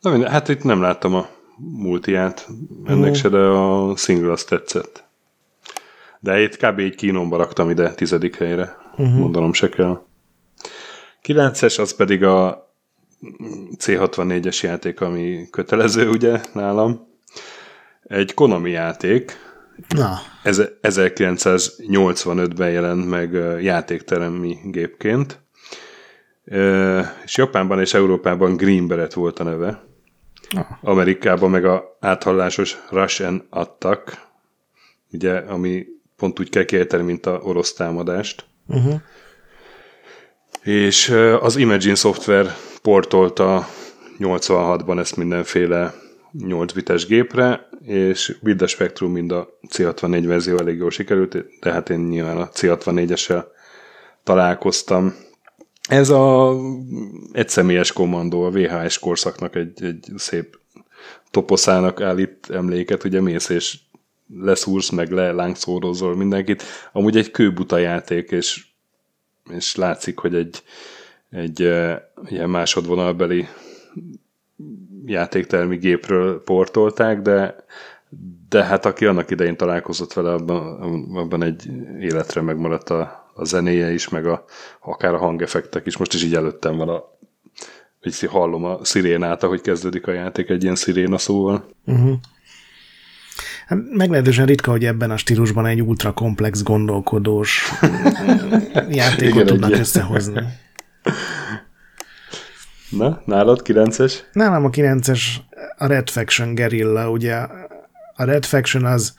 [0.00, 2.48] Na, hát itt nem láttam a multiát,
[2.84, 3.16] ennek uh-huh.
[3.16, 5.04] se, de a single azt tetszett.
[6.20, 6.78] De itt kb.
[6.78, 9.18] egy kínomba raktam ide tizedik helyre, uh-huh.
[9.18, 10.02] mondanom se kell.
[11.22, 12.70] Kilences az pedig a
[13.78, 17.08] C64-es játék, ami kötelező ugye nálam.
[18.10, 19.38] Egy Konami játék.
[19.88, 20.18] Na.
[20.42, 23.32] Ez, 1985-ben jelent meg
[23.62, 25.40] játékteremi gépként.
[27.24, 29.84] És Japánban és Európában Green Beret volt a neve.
[30.50, 30.78] Na.
[30.80, 34.28] Amerikában meg a áthallásos Rush and Attack,
[35.12, 35.86] ugye, ami
[36.16, 38.44] pont úgy kell kiejteni, mint a orosz támadást.
[38.66, 39.00] Uh-huh.
[40.62, 41.08] És
[41.40, 43.66] az Imagine Software portolta
[44.18, 45.94] 86-ban ezt mindenféle
[46.32, 51.72] 8 bites gépre, és With the Spectrum mind a C64 verzió elég jól sikerült, de
[51.72, 53.44] hát én nyilván a C64-essel
[54.22, 55.14] találkoztam.
[55.88, 56.56] Ez a
[57.32, 60.58] egyszemélyes kommandó, a VHS korszaknak egy, egy szép
[61.30, 63.78] toposzának állít emléket, ugye mész és
[64.34, 66.62] leszúrsz, meg le lángszórozol mindenkit.
[66.92, 68.66] Amúgy egy kőbuta játék, és,
[69.50, 70.62] és látszik, hogy egy,
[71.30, 71.60] egy
[72.28, 73.48] ilyen másodvonalbeli
[75.06, 77.64] játéktermi gépről portolták, de,
[78.48, 80.80] de hát aki annak idején találkozott vele, abban,
[81.14, 81.70] abban egy
[82.00, 84.44] életre megmaradt a, a zenéje is, meg a,
[84.80, 85.96] akár a hangeffektek is.
[85.96, 87.18] Most is így előttem van a
[88.00, 91.68] hogy hallom a szirénát, ahogy kezdődik a játék egy ilyen sziréna szóval.
[91.86, 92.14] Uh-huh.
[93.66, 97.70] Hát meglehetősen ritka, hogy ebben a stílusban egy ultra komplex gondolkodós
[98.90, 100.40] játékot Igen, tudnak összehozni.
[102.90, 104.14] Na, nálad 9-es?
[104.32, 105.20] Nálam a 9-es
[105.76, 107.34] a Red Faction Guerrilla, ugye
[108.14, 109.14] a Red Faction az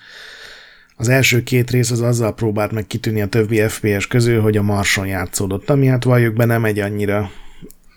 [1.01, 4.61] az első két rész az azzal próbált meg kitűnni a többi FPS közül, hogy a
[4.61, 7.31] Marson játszódott, ami hát valljuk be nem egy annyira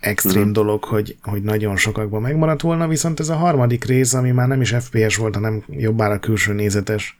[0.01, 0.53] extrém uh-huh.
[0.53, 4.61] dolog, hogy, hogy nagyon sokakban megmaradt volna, viszont ez a harmadik rész, ami már nem
[4.61, 7.17] is FPS volt, hanem jobbára külső nézetes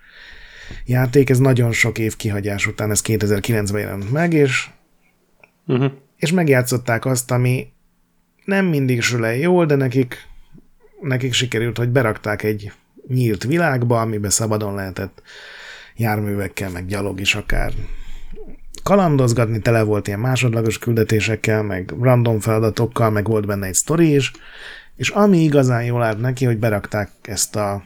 [0.85, 4.69] játék, ez nagyon sok év kihagyás után, ez 2009-ben jelent meg, és,
[5.67, 5.93] uh-huh.
[6.17, 7.67] és megjátszották azt, ami
[8.45, 10.29] nem mindig süle jól, de nekik,
[11.01, 12.73] nekik sikerült, hogy berakták egy
[13.09, 15.23] nyílt világba, amiben szabadon lehetett
[15.97, 17.73] járművekkel, meg gyalog is akár
[18.83, 24.33] kalandozgatni, tele volt ilyen másodlagos küldetésekkel, meg random feladatokkal, meg volt benne egy sztori is,
[24.97, 27.83] és ami igazán jól állt neki, hogy berakták ezt a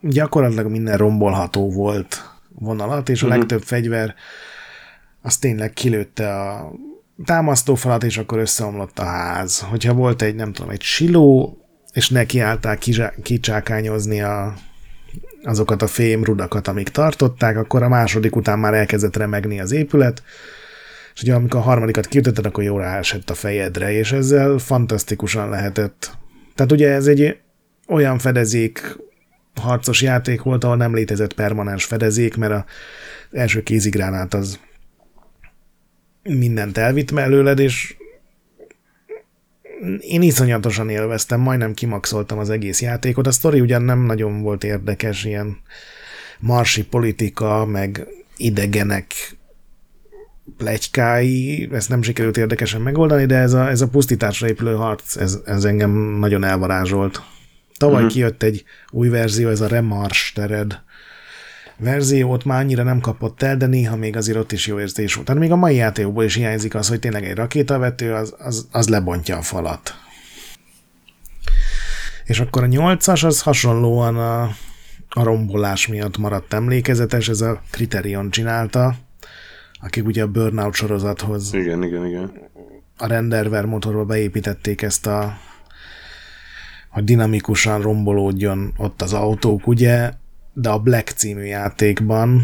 [0.00, 3.38] gyakorlatilag minden rombolható volt vonalat, és a uh-huh.
[3.38, 4.14] legtöbb fegyver
[5.22, 6.72] az tényleg kilőtte a
[7.24, 9.60] támasztófalat, és akkor összeomlott a ház.
[9.60, 11.56] Hogyha volt egy, nem tudom, egy siló,
[11.92, 12.78] és nekiállták
[13.22, 14.54] kicsákányozni a,
[15.42, 20.22] azokat a fémrudakat, amik tartották, akkor a második után már elkezdett remegni az épület,
[21.14, 26.10] és ugye amikor a harmadikat kiütötted, akkor jól esett a fejedre, és ezzel fantasztikusan lehetett.
[26.54, 27.38] Tehát ugye ez egy
[27.88, 28.96] olyan fedezék
[29.60, 34.58] harcos játék volt, ahol nem létezett permanens fedezék, mert az első kézigránát az
[36.22, 37.96] mindent elvitt mellőled, és
[40.00, 43.26] én iszonyatosan élveztem, majdnem kimaxoltam az egész játékot.
[43.26, 45.56] A sztori ugyan nem nagyon volt érdekes, ilyen
[46.40, 48.06] marsi politika, meg
[48.36, 49.14] idegenek
[50.56, 55.38] plegykái, ezt nem sikerült érdekesen megoldani, de ez a, ez a pusztításra épülő harc, ez,
[55.44, 57.22] ez engem nagyon elvarázsolt.
[57.76, 58.12] Tavaly uh-huh.
[58.12, 60.82] kijött egy új verzió, ez a Remars tered
[61.76, 65.26] verziót már annyira nem kapott el, de néha még azért ott is jó érzés volt.
[65.26, 68.88] Tehát még a mai játékokból is hiányzik az, hogy tényleg egy rakétavető, az, az, az
[68.88, 69.94] lebontja a falat.
[72.24, 74.42] És akkor a nyolcas az hasonlóan a,
[75.08, 78.94] a rombolás miatt maradt emlékezetes, ez a Criterion csinálta,
[79.80, 82.32] akik ugye a Burnout sorozathoz igen, igen, igen.
[82.98, 85.38] a renderver motorba beépítették ezt a
[86.92, 90.12] hogy dinamikusan rombolódjon ott az autók, ugye
[90.52, 92.42] de a Black című játékban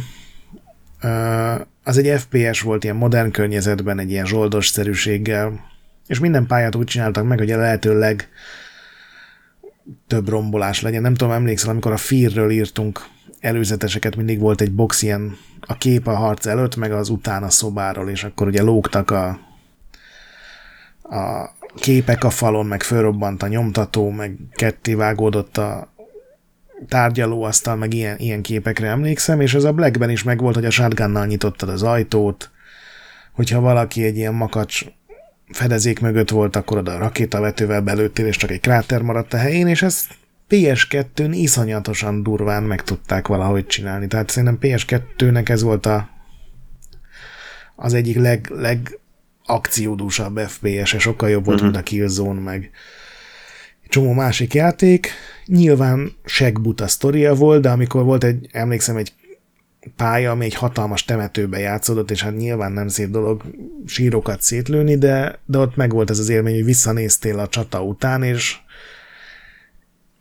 [1.85, 5.61] az egy FPS volt ilyen modern környezetben, egy ilyen zsoldos-szerűséggel,
[6.07, 8.29] és minden pályát úgy csináltak meg, hogy a lehetőleg
[10.07, 11.03] több rombolás legyen.
[11.03, 13.07] Nem tudom, emlékszel, amikor a Fear-ről írtunk
[13.41, 18.11] előzeteseket, mindig volt egy box ilyen a kép a harc előtt, meg az utána szobáról,
[18.11, 19.27] és akkor ugye lógtak a,
[21.03, 25.93] a képek a falon, meg fölrobbant a nyomtató, meg ketté vágódott a,
[26.89, 31.27] tárgyalóasztal, meg ilyen, ilyen képekre emlékszem, és ez a Blackben is megvolt, hogy a shotgunnal
[31.27, 32.51] nyitottad az ajtót,
[33.33, 34.85] hogyha valaki egy ilyen makacs
[35.51, 39.67] fedezék mögött volt, akkor oda a rakétavetővel belőttél, és csak egy kráter maradt a helyén,
[39.67, 40.07] és ezt
[40.49, 44.07] PS2-n iszonyatosan durván meg tudták valahogy csinálni.
[44.07, 46.09] Tehát szerintem PS2-nek ez volt a,
[47.77, 48.99] az egyik leg, leg
[49.45, 51.73] akciódúsabb FPS-e, sokkal jobb volt, uh-huh.
[51.73, 52.71] mint a Killzone, meg
[53.89, 55.11] csomó másik játék.
[55.47, 59.13] Nyilván segbuta sztoria volt, de amikor volt egy, emlékszem, egy
[59.97, 63.43] pálya, ami egy hatalmas temetőbe játszódott, és hát nyilván nem szép dolog
[63.87, 68.23] sírokat szétlőni, de, de ott meg volt ez az élmény, hogy visszanéztél a csata után,
[68.23, 68.57] és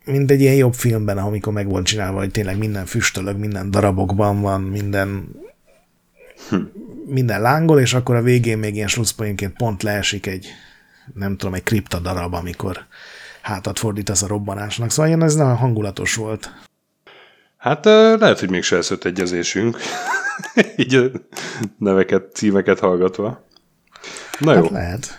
[0.04, 4.40] mint egy ilyen jobb filmben, amikor meg volt csinálva, hogy tényleg minden füstölög, minden darabokban
[4.40, 5.28] van, minden
[6.48, 6.56] hm.
[7.06, 10.46] minden lángol, és akkor a végén még ilyen slusszpointként pont leesik egy,
[11.14, 12.86] nem tudom, egy kripta darab, amikor
[13.42, 14.90] hátat fordítasz a robbanásnak.
[14.90, 16.52] Szóval ilyen ez nagyon hangulatos volt.
[17.56, 19.78] Hát lehet, hogy még se lesz egyezésünk.
[20.76, 21.10] Így
[21.78, 23.46] neveket, címeket hallgatva.
[24.38, 24.70] Na hát jó.
[24.70, 25.16] lehet.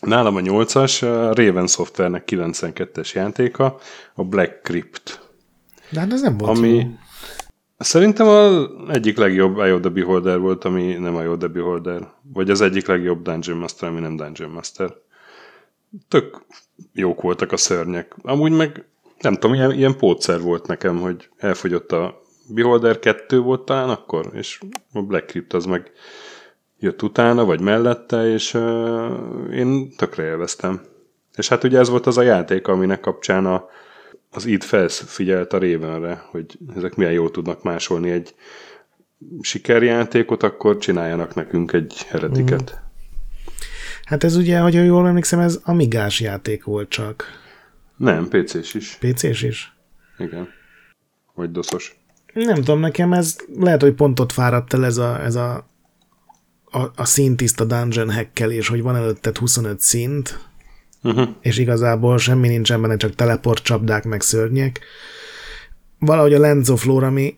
[0.00, 3.78] Nálam a 8-as, a Raven Software-nek 92-es játéka,
[4.14, 5.20] a Black Crypt.
[5.90, 6.88] De hát ez nem volt ami jó.
[7.78, 12.08] Szerintem az egyik legjobb of the Beholder volt, ami nem of the Beholder.
[12.32, 14.94] Vagy az egyik legjobb Dungeon Master, ami nem Dungeon Master.
[16.08, 16.44] Tök
[16.92, 18.14] jók voltak a szörnyek.
[18.22, 18.84] Amúgy meg
[19.20, 24.30] nem tudom, ilyen, ilyen pótszer volt nekem, hogy elfogyott a Beholder 2 volt talán akkor,
[24.32, 24.60] és
[24.92, 25.92] a Black Crypt az meg
[26.78, 30.80] jött utána, vagy mellette, és uh, én tökre élveztem.
[31.36, 33.68] És hát ugye ez volt az a játék, aminek kapcsán a,
[34.30, 38.34] az id figyelt a Ravenre, hogy ezek milyen jól tudnak másolni egy
[39.40, 42.74] sikerjátékot, akkor csináljanak nekünk egy heretiket.
[42.74, 42.83] Mm.
[44.04, 47.24] Hát ez ugye, hogy jól emlékszem, ez amigás játék volt csak.
[47.96, 48.98] Nem, PC-s is.
[49.00, 49.72] PC-s is?
[50.18, 50.48] Igen.
[51.34, 51.96] Vagy doszos.
[52.34, 55.66] Nem tudom, nekem ez lehet, hogy pont ott fáradt el ez a, ez a,
[56.64, 60.38] a, a szintiszta dungeon hackelés, hogy van előtted 25 szint,
[61.02, 61.28] uh-huh.
[61.40, 64.80] és igazából semmi nincsen benne, csak teleport csapdák meg szörnyek.
[65.98, 67.36] Valahogy a Lens of Lore, ami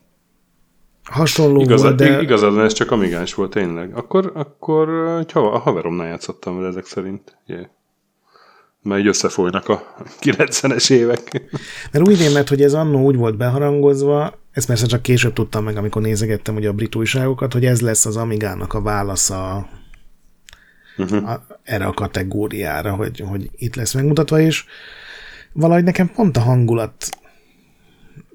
[1.11, 2.23] hasonló Igazad, volt, de...
[2.23, 3.97] Igazad, ez csak amigáns volt tényleg.
[3.97, 4.89] Akkor, akkor
[5.33, 7.37] a haveromnál játszottam vele ezek szerint.
[7.47, 7.65] Yeah.
[8.83, 9.95] Mert így összefolynak a
[10.25, 11.43] 90-es évek.
[11.93, 15.77] Mert úgy német, hogy ez annó úgy volt beharangozva, ezt persze csak később tudtam meg,
[15.77, 19.69] amikor nézegettem ugye a brit újságokat, hogy ez lesz az Amigának a válasza
[20.97, 21.31] uh-huh.
[21.31, 24.65] a, erre a kategóriára, hogy, hogy itt lesz megmutatva, és
[25.53, 27.09] valahogy nekem pont a hangulat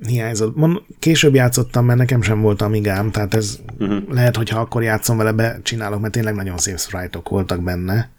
[0.08, 0.56] hiányzott.
[0.56, 4.14] Mond, később játszottam, mert nekem sem volt Amigám, tehát ez uh-huh.
[4.14, 8.10] lehet, hogy ha akkor játszom vele, becsinálok, mert tényleg nagyon szép sprite voltak benne.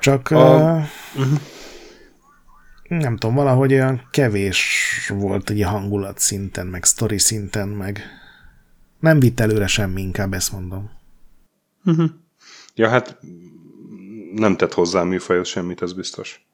[0.00, 0.54] Csak a...
[0.54, 0.84] uh,
[1.22, 1.38] uh-huh.
[2.88, 8.02] nem tudom, valahogy olyan kevés volt egy hangulat szinten, meg story szinten, meg
[9.00, 10.90] nem vitt előre semmi, inkább ezt mondom.
[11.84, 12.10] Uh-huh.
[12.74, 13.18] Ja, hát
[14.34, 16.49] nem tett hozzá műfajhoz semmit, ez biztos.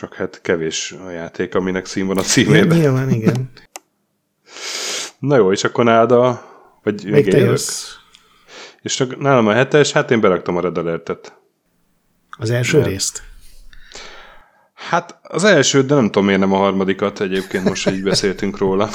[0.00, 2.78] Csak hát kevés a játék, aminek szín van a címében.
[2.78, 3.50] Nyilván, igen.
[5.18, 6.42] Na jó, és akkor nálad a...
[6.82, 7.94] Vagy még, te jössz.
[8.82, 11.36] És csak nálam a hetes, hát én beraktam a Red Alert-et.
[12.38, 12.88] Az első Mert...
[12.88, 13.22] részt?
[14.74, 18.88] Hát az első, de nem tudom miért nem a harmadikat, egyébként most így beszéltünk róla.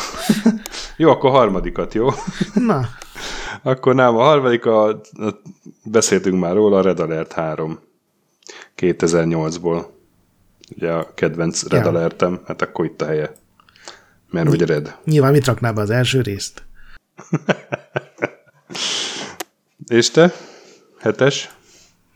[0.98, 2.10] jó, akkor a harmadikat, jó?
[2.54, 2.90] Na.
[3.64, 5.10] akkor nem, a harmadikat,
[5.84, 7.80] beszéltünk már róla, a Red Alert 3
[8.78, 9.94] 2008-ból.
[10.76, 11.90] Ugye a kedvenc Red ja.
[11.90, 13.34] Alertem, hát akkor itt a helye.
[14.30, 14.96] Mert ugye Red.
[15.04, 16.64] Nyilván mit raknál be az első részt?
[19.88, 20.34] És te?
[21.00, 21.50] Hetes?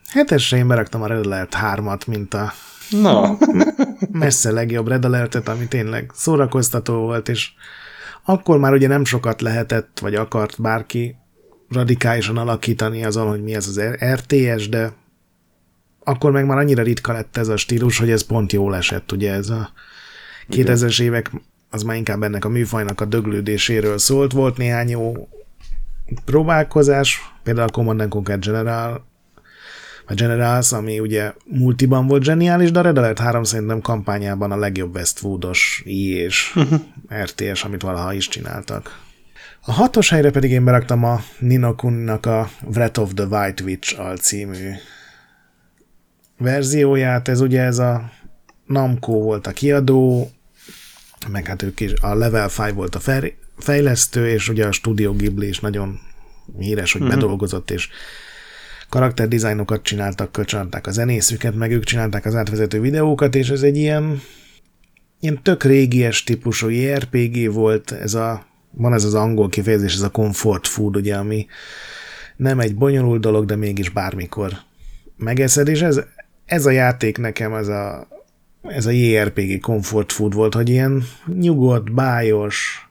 [0.10, 2.54] Hetesre én beraktam a Red Alert 3-at, mint a
[2.90, 3.38] Na.
[4.12, 7.52] messze legjobb Red Alert-et, ami tényleg szórakoztató volt, és
[8.26, 11.16] akkor már ugye nem sokat lehetett, vagy akart bárki
[11.70, 13.82] radikálisan alakítani azon, hogy mi ez az
[14.14, 14.94] RTS, de
[16.10, 19.34] akkor meg már annyira ritka lett ez a stílus, hogy ez pont jól esett, ugye
[19.34, 19.72] ez a
[20.50, 21.32] 2000-es évek
[21.70, 24.32] az már inkább ennek a műfajnak a döglődéséről szólt.
[24.32, 25.28] Volt néhány jó
[26.26, 29.08] próbálkozás, például a Command Conquer General
[30.06, 34.58] a Generals, ami ugye multiban volt zseniális, de a Red Alert 3 szerintem kampányában a
[34.58, 36.60] legjobb Westwoodos és
[37.24, 39.00] RTS, amit valaha is csináltak.
[39.62, 44.72] A hatos helyre pedig én beraktam a Ninokunnak a Wrath of the White Witch alcímű
[46.40, 47.28] verzióját.
[47.28, 48.12] Ez ugye ez a
[48.66, 50.32] Namco volt a kiadó,
[51.28, 53.02] meg hát ők is, a Level 5 volt a
[53.58, 56.00] fejlesztő, és ugye a Studio Ghibli is nagyon
[56.58, 57.16] híres, hogy uh-huh.
[57.16, 57.90] bedolgozott, és
[58.90, 64.22] karakterdizájnokat csináltak, kölcsönadták a zenészüket, meg ők csinálták az átvezető videókat, és ez egy ilyen,
[65.20, 70.10] ilyen tök régies típusú RPG volt, ez a, van ez az angol kifejezés, ez a
[70.10, 71.48] comfort food, ugye, ami
[72.36, 74.52] nem egy bonyolult dolog, de mégis bármikor
[75.18, 76.00] megeszed, és ez,
[76.50, 78.08] ez a játék nekem, ez a,
[78.62, 82.88] ez a JRPG comfort food volt, hogy ilyen nyugodt, bájos,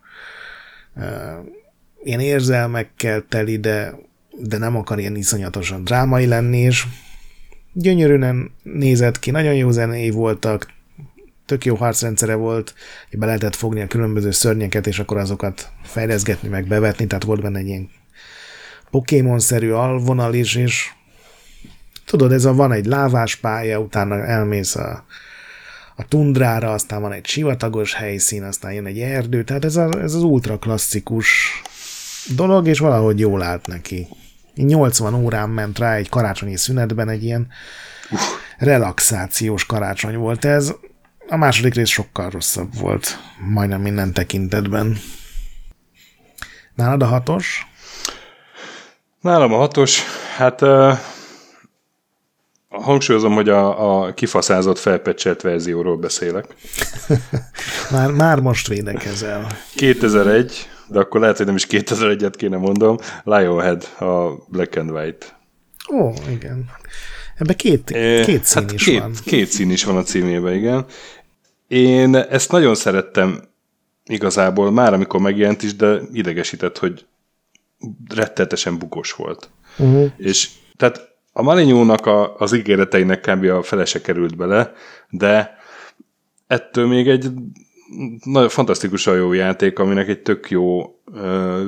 [2.03, 3.95] ilyen érzelmekkel teli, de,
[4.41, 6.87] de nem akar ilyen iszonyatosan drámai lenni, és
[7.73, 10.73] gyönyörűen nézett ki, nagyon jó zenéi voltak,
[11.47, 12.75] tök jó harcrendszere volt,
[13.11, 17.59] be lehetett fogni a különböző szörnyeket, és akkor azokat fejleszgetni, meg bevetni, tehát volt benne
[17.59, 17.91] egy ilyen
[18.91, 20.91] Pokémon-szerű alvonal is, és
[22.09, 25.05] tudod, ez a van egy lávás pálya, utána elmész a,
[25.97, 30.15] a tundrára, aztán van egy sivatagos helyszín, aztán jön egy erdő, tehát ez, a, ez
[30.15, 31.27] az ultra klasszikus
[32.35, 34.07] dolog, és valahogy jól állt neki.
[34.55, 37.49] 80 órán ment rá egy karácsonyi szünetben, egy ilyen
[38.59, 40.75] relaxációs karácsony volt ez.
[41.29, 44.99] A második rész sokkal rosszabb volt, majdnem minden tekintetben.
[46.75, 47.67] Nálad a hatos?
[49.21, 50.03] Nálam a hatos,
[50.37, 50.99] hát uh,
[52.69, 56.47] hangsúlyozom, hogy a, a kifaszázott felpecselt verzióról beszélek.
[57.91, 59.47] már, már most védekezel.
[59.75, 65.27] 2001, de akkor lehet, hogy nem is 2001-et kéne mondom, Lionhead, a Black and White.
[65.93, 66.71] Ó, igen.
[67.37, 67.85] Ebben két,
[68.25, 69.13] két szín hát is két, van.
[69.25, 70.85] Két szín is van a címében, igen.
[71.69, 73.43] Én ezt nagyon szerettem
[74.05, 77.07] igazából már, amikor megjelent is, de idegesített, hogy
[78.15, 79.51] rettetesen bukos volt.
[79.79, 80.11] Uh-huh.
[80.17, 81.09] És tehát
[81.39, 83.45] a Malinyónak a, az ígéreteinek kb.
[83.45, 84.73] a felese került bele,
[85.11, 85.57] de
[86.47, 87.27] ettől még egy
[88.25, 91.65] nagyon fantasztikusan jó játék, aminek egy tök jó ö,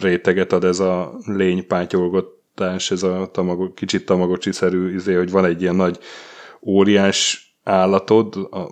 [0.00, 5.76] réteget ad ez a lénypátyolgatás, ez a tamago, kicsit tamagocsi-szerű izé, hogy van egy ilyen
[5.76, 5.98] nagy
[6.62, 8.70] óriás állatod, a,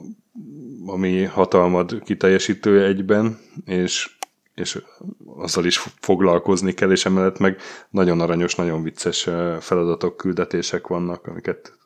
[0.87, 4.16] ami hatalmad kiteljesítő egyben, és
[4.57, 4.83] és
[5.37, 9.29] azzal is foglalkozni kell, és emellett meg nagyon aranyos, nagyon vicces
[9.61, 11.79] feladatok, küldetések vannak, amiket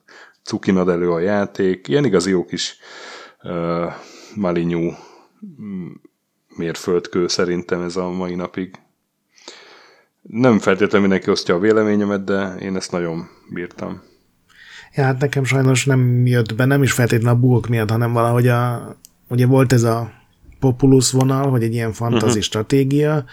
[0.42, 1.88] cukinad elő a játék.
[1.88, 2.78] Ilyen igazi jó kis
[3.42, 3.92] uh,
[4.34, 4.92] malinyú
[5.60, 5.90] mm,
[6.56, 8.74] mérföldkő szerintem ez a mai napig.
[10.22, 14.02] Nem feltétlenül mindenki osztja a véleményemet, de én ezt nagyon bírtam.
[14.94, 18.48] Ja, hát nekem sajnos nem jött be, nem is feltétlenül a bugok miatt, hanem valahogy
[18.48, 18.96] a,
[19.28, 20.19] ugye volt ez a
[20.60, 22.42] populus vonal, hogy egy ilyen fantazi uh-huh.
[22.42, 23.24] stratégia,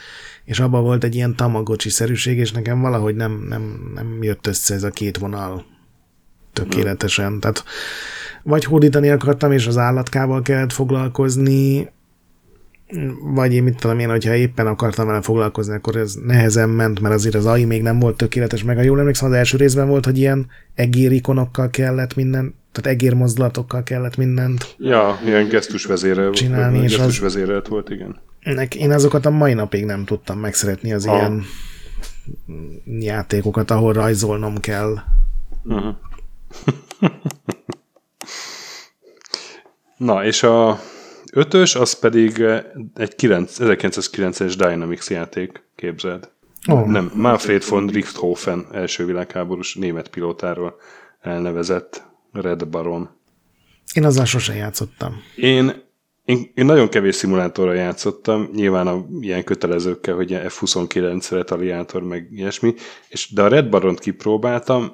[0.45, 4.83] és abban volt egy ilyen tamagocsi-szerűség, és nekem valahogy nem, nem, nem jött össze ez
[4.83, 5.65] a két vonal
[6.53, 7.25] tökéletesen.
[7.25, 7.39] Uh-huh.
[7.39, 7.63] Tehát
[8.43, 11.89] vagy hódítani akartam, és az állatkával kellett foglalkozni,
[13.33, 17.13] vagy én mit tudom én, hogyha éppen akartam vele foglalkozni, akkor ez nehezen ment, mert
[17.13, 20.05] azért az AI még nem volt tökéletes, meg a jól emlékszem, az első részben volt,
[20.05, 24.75] hogy ilyen egérikonokkal kellett minden, tehát egérmozdulatokkal kellett mindent.
[24.77, 28.19] Ja, ilyen gesztusvezérel, csinálni, és gesztusvezérelt volt, igen.
[28.77, 31.15] Én azokat a mai napig nem tudtam megszeretni, az ha.
[31.15, 31.43] ilyen
[32.85, 34.95] játékokat, ahol rajzolnom kell.
[35.63, 35.95] Uh-huh.
[39.97, 40.79] Na, és a
[41.33, 42.41] ötös, az pedig
[42.95, 46.29] egy 1990-es Dynamics játék, képzeld.
[46.67, 46.87] Oh.
[46.87, 50.75] Nem, Manfred von Richthofen első világháborús német pilótáról
[51.21, 52.05] elnevezett
[52.41, 53.09] Red Baron.
[53.93, 55.23] Én azzal sosem játszottam.
[55.35, 55.85] Én,
[56.25, 62.73] én, én nagyon kevés szimulátorra játszottam, nyilván a ilyen kötelezőkkel, hogy F-29 retaliátor, meg ilyesmi,
[63.09, 64.91] és, de a Red Baront kipróbáltam,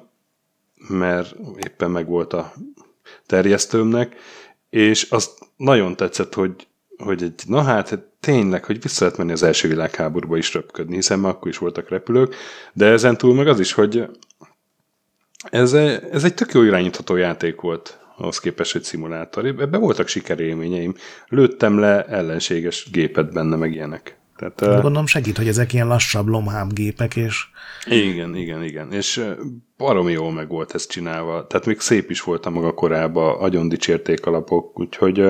[0.88, 1.34] mert
[1.66, 2.52] éppen meg volt a
[3.26, 4.16] terjesztőmnek,
[4.70, 6.66] és az nagyon tetszett, hogy,
[6.96, 11.18] hogy egy, na hát tényleg, hogy vissza lehet menni az első világháborúba is röpködni, hiszen
[11.18, 12.34] már akkor is voltak repülők,
[12.72, 14.08] de ezen túl meg az is, hogy
[15.50, 19.46] ez, ez egy tök jó irányítható játék volt ahhoz képest, hogy szimulátor.
[19.46, 20.94] Ebben voltak sikerélményeim.
[21.28, 24.16] Lőttem le ellenséges gépet benne, meg ilyenek.
[24.36, 27.44] Tehát, Gondolom segít, hogy ezek ilyen lassabb lomhább gépek, és...
[27.86, 28.92] Igen, igen, igen.
[28.92, 29.24] És
[29.76, 31.46] baromi jól meg volt ezt csinálva.
[31.46, 35.20] Tehát még szép is volt a maga korában, agyon dicsérték alapok, úgyhogy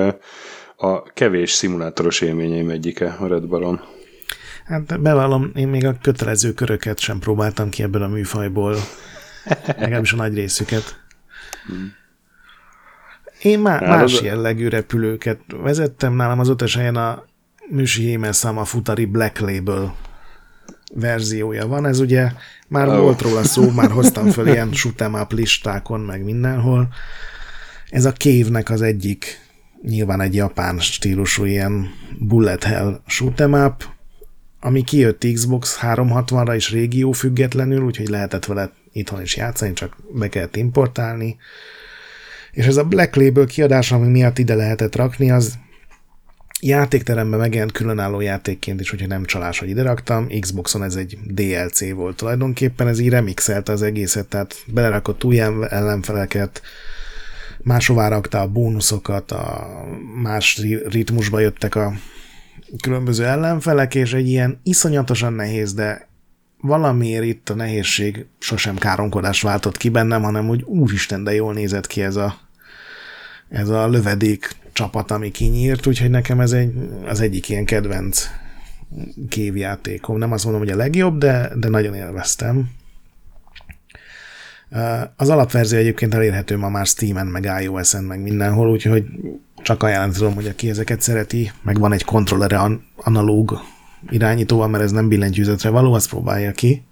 [0.77, 3.81] a kevés szimulátoros élményeim egyike a Red Baron.
[4.65, 8.75] Hát bevallom, én még a kötelező köröket sem próbáltam ki ebből a műfajból.
[9.77, 11.03] Legalábbis a nagy részüket.
[13.41, 17.23] Én má, más jellegű repülőket vezettem, nálam az ötös helyen a
[17.69, 19.95] Műsi a Futari Black Label
[20.93, 21.85] verziója van.
[21.85, 22.31] Ez ugye
[22.67, 22.97] már oh.
[22.97, 26.87] volt róla szó, már hoztam föl ilyen shoot'em listákon, meg mindenhol.
[27.89, 29.39] Ez a Cave-nek az egyik,
[29.81, 31.89] nyilván egy japán stílusú ilyen
[32.19, 33.83] bullet hell shoot'em up,
[34.59, 40.29] ami kijött Xbox 360-ra is régió függetlenül, úgyhogy lehetett vele itthon is játszani, csak be
[40.29, 41.37] kellett importálni.
[42.51, 45.57] És ez a Black Label kiadás, ami miatt ide lehetett rakni, az
[46.61, 50.27] játékteremben megjelent különálló játékként is, hogyha nem csalás, hogy ide raktam.
[50.39, 55.39] Xboxon ez egy DLC volt tulajdonképpen, ez így remixelte az egészet, tehát belerakott új
[55.69, 56.61] ellenfeleket,
[57.61, 59.67] máshová rakta a bónuszokat, a
[60.21, 61.93] más ritmusba jöttek a
[62.81, 66.07] különböző ellenfelek, és egy ilyen iszonyatosan nehéz, de
[66.65, 71.87] valamiért itt a nehézség sosem káromkodás váltott ki bennem, hanem úgy úristen, de jól nézett
[71.87, 72.37] ki ez a,
[73.49, 76.73] ez a lövedék csapat, ami kinyírt, úgyhogy nekem ez egy,
[77.05, 78.27] az egyik ilyen kedvenc
[79.29, 80.17] kévjátékom.
[80.17, 82.69] Nem azt mondom, hogy a legjobb, de, de nagyon élveztem.
[85.15, 89.05] Az alapverzió egyébként elérhető ma már Steam-en, meg iOS-en, meg mindenhol, úgyhogy
[89.63, 93.59] csak ajánlani tudom, hogy aki ezeket szereti, meg van egy kontrollere analóg
[94.09, 96.83] irányítóval, mert ez nem billentyűzetre való, azt próbálja ki.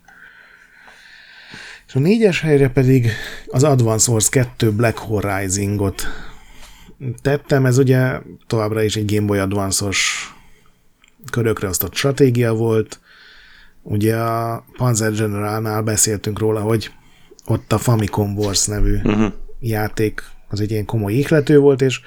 [1.88, 3.10] És a négyes helyre pedig
[3.48, 6.08] az Advance Wars 2 Black Horizon-ot
[7.22, 10.34] tettem, ez ugye továbbra is egy Game Boy Advance-os
[11.32, 13.00] körökre osztott stratégia volt.
[13.82, 16.92] Ugye a Panzer Generalnál beszéltünk róla, hogy
[17.46, 19.34] ott a Famicom Wars nevű uh-huh.
[19.60, 22.02] játék az egy ilyen komoly ihlető volt, és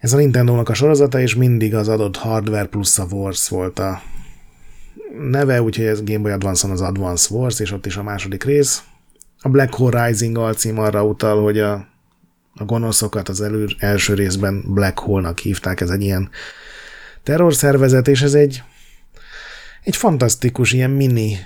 [0.00, 4.02] ez a Nintendo-nak a sorozata, és mindig az adott hardware plusz a Wars volt a
[5.30, 8.82] neve, úgyhogy ez Game Boy Advance-on az Advance Wars, és ott is a második rész.
[9.40, 11.72] A Black Hole Rising alcím arra utal, hogy a,
[12.54, 16.30] a gonoszokat az elő, első részben Black Hole-nak hívták, ez egy ilyen
[17.22, 18.62] terrorszervezet, és ez egy
[19.82, 21.36] egy fantasztikus ilyen mini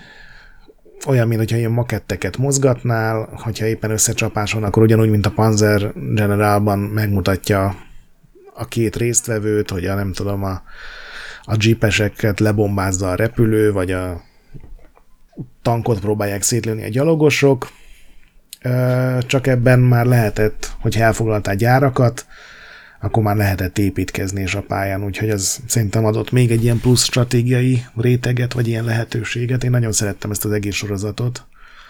[1.07, 5.93] olyan, mint hogyha ilyen maketteket mozgatnál, hogyha éppen összecsapás van, akkor ugyanúgy, mint a Panzer
[5.95, 7.77] Generalban megmutatja
[8.55, 10.63] a két résztvevőt, hogy a nem tudom, a,
[11.43, 14.23] a jeepeseket lebombázza a repülő, vagy a
[15.63, 17.69] tankot próbálják szétlőni a gyalogosok,
[19.27, 22.27] csak ebben már lehetett, hogy elfoglaltál gyárakat,
[23.01, 27.05] akkor már lehetett építkezni és a pályán, úgyhogy az szerintem adott még egy ilyen plusz
[27.05, 29.65] stratégiai réteget, vagy ilyen lehetőséget.
[29.65, 31.47] Én nagyon szerettem ezt az egész sorozatot.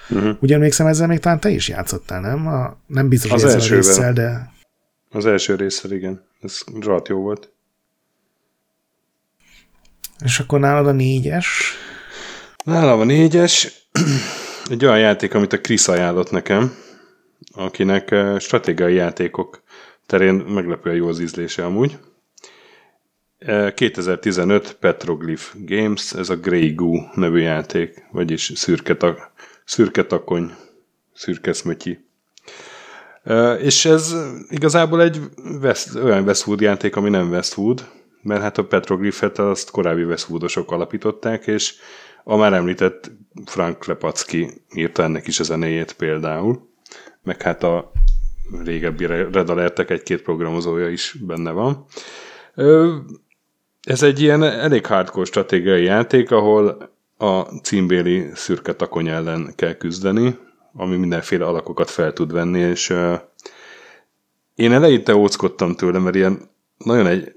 [0.09, 0.37] Uh-huh.
[0.41, 2.47] Ugyan emlékszem, ezzel még talán te is játszottál, nem?
[2.47, 4.53] A, nem biztos, az hogy ezzel a résszel, de...
[5.15, 6.27] Az első résszel, igen.
[6.41, 7.53] Ez rohadt jó volt.
[10.25, 11.75] És akkor nálad a négyes?
[12.65, 13.89] Nálam a négyes
[14.71, 16.77] egy olyan játék, amit a Krisz ajánlott nekem,
[17.53, 19.63] akinek eh, stratégiai játékok
[20.07, 21.99] terén meglepően jó az ízlése amúgy.
[23.75, 29.33] 2015 eh, Petroglyph Games, ez a Grey Goo nevű játék, vagyis szürke, tak,
[29.65, 30.55] szürke takony,
[31.13, 32.05] szürke szmötyi.
[33.59, 34.15] És ez
[34.49, 35.21] igazából egy
[35.63, 37.89] West, olyan Westwood játék, ami nem Westwood,
[38.23, 41.75] mert hát a Petroglyphet azt korábbi Westwoodosok alapították, és
[42.25, 43.11] a már említett
[43.45, 46.69] Frank Lepacki írta ennek is a zenéjét például,
[47.23, 47.93] meg hát a
[48.65, 51.85] régebbi Red Alertek egy-két programozója is benne van.
[53.83, 60.39] Ez egy ilyen elég hardcore stratégiai játék, ahol a címbéli szürke takony ellen kell küzdeni,
[60.77, 63.21] ami mindenféle alakokat fel tud venni, és uh,
[64.55, 67.33] én eleinte óckodtam tőle, mert ilyen nagyon egy,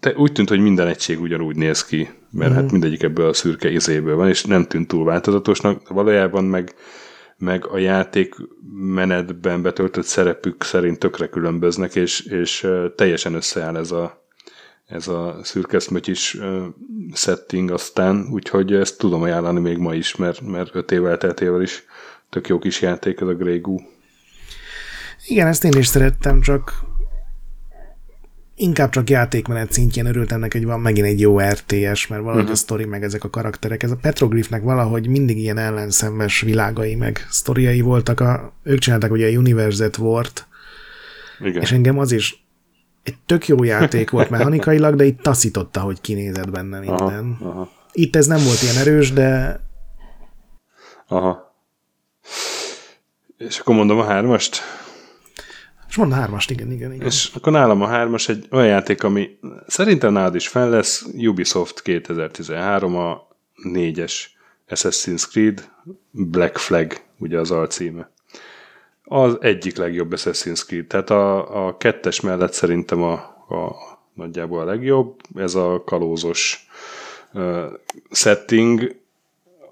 [0.00, 2.54] te, úgy tűnt, hogy minden egység ugyanúgy néz ki, mert mm-hmm.
[2.54, 2.72] hát mhm.
[2.72, 6.74] mindegyik ebből a szürke izéből van, és nem tűnt túl változatosnak, valójában meg,
[7.36, 8.34] meg a játék
[8.72, 14.26] menetben betöltött szerepük szerint tökre különböznek, és, és uh, teljesen összeáll ez a,
[14.86, 16.64] ez a szürkeszmötyis uh,
[17.12, 21.84] setting aztán, úgyhogy ezt tudom ajánlani még ma is, mert, mert öt év elteltével is
[22.30, 23.76] tök jó kis játék ez a Grey Goo.
[25.26, 26.72] Igen, ezt én is szerettem, csak
[28.54, 32.50] inkább csak játékmenet szintjén örültem neki, hogy van megint egy jó RTS, mert valahogy uh-huh.
[32.50, 33.82] a sztori, meg ezek a karakterek.
[33.82, 38.20] Ez a Petroglyphnek valahogy mindig ilyen ellenszemes világai, meg sztoriai voltak.
[38.20, 40.46] A, ők csináltak ugye a Universe War-t,
[41.40, 41.62] Igen.
[41.62, 42.46] és engem az is
[43.02, 47.36] egy tök jó játék volt mechanikailag, de itt taszította, hogy kinézett benne minden.
[47.40, 47.70] Aha, aha.
[47.92, 49.60] Itt ez nem volt ilyen erős, de
[51.06, 51.47] Aha.
[53.38, 54.62] És akkor mondom a hármast?
[55.88, 57.06] És mondom a hármast, igen, igen, igen.
[57.06, 61.82] És akkor nálam a hármas egy olyan játék, ami szerintem nálad is fel lesz, Ubisoft
[61.82, 64.36] 2013, a négyes
[64.68, 65.70] Assassin's Creed,
[66.10, 68.10] Black Flag, ugye az alcíme.
[69.04, 73.12] Az egyik legjobb Assassin's Creed, tehát a, a kettes mellett szerintem a,
[73.48, 73.76] a
[74.14, 76.68] nagyjából a legjobb, ez a kalózos
[77.32, 77.64] uh,
[78.10, 78.96] setting,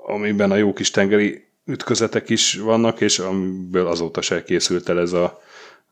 [0.06, 5.12] amiben a jó kis tengeri ütközetek is vannak, és amiből azóta se készült el ez
[5.12, 5.40] a,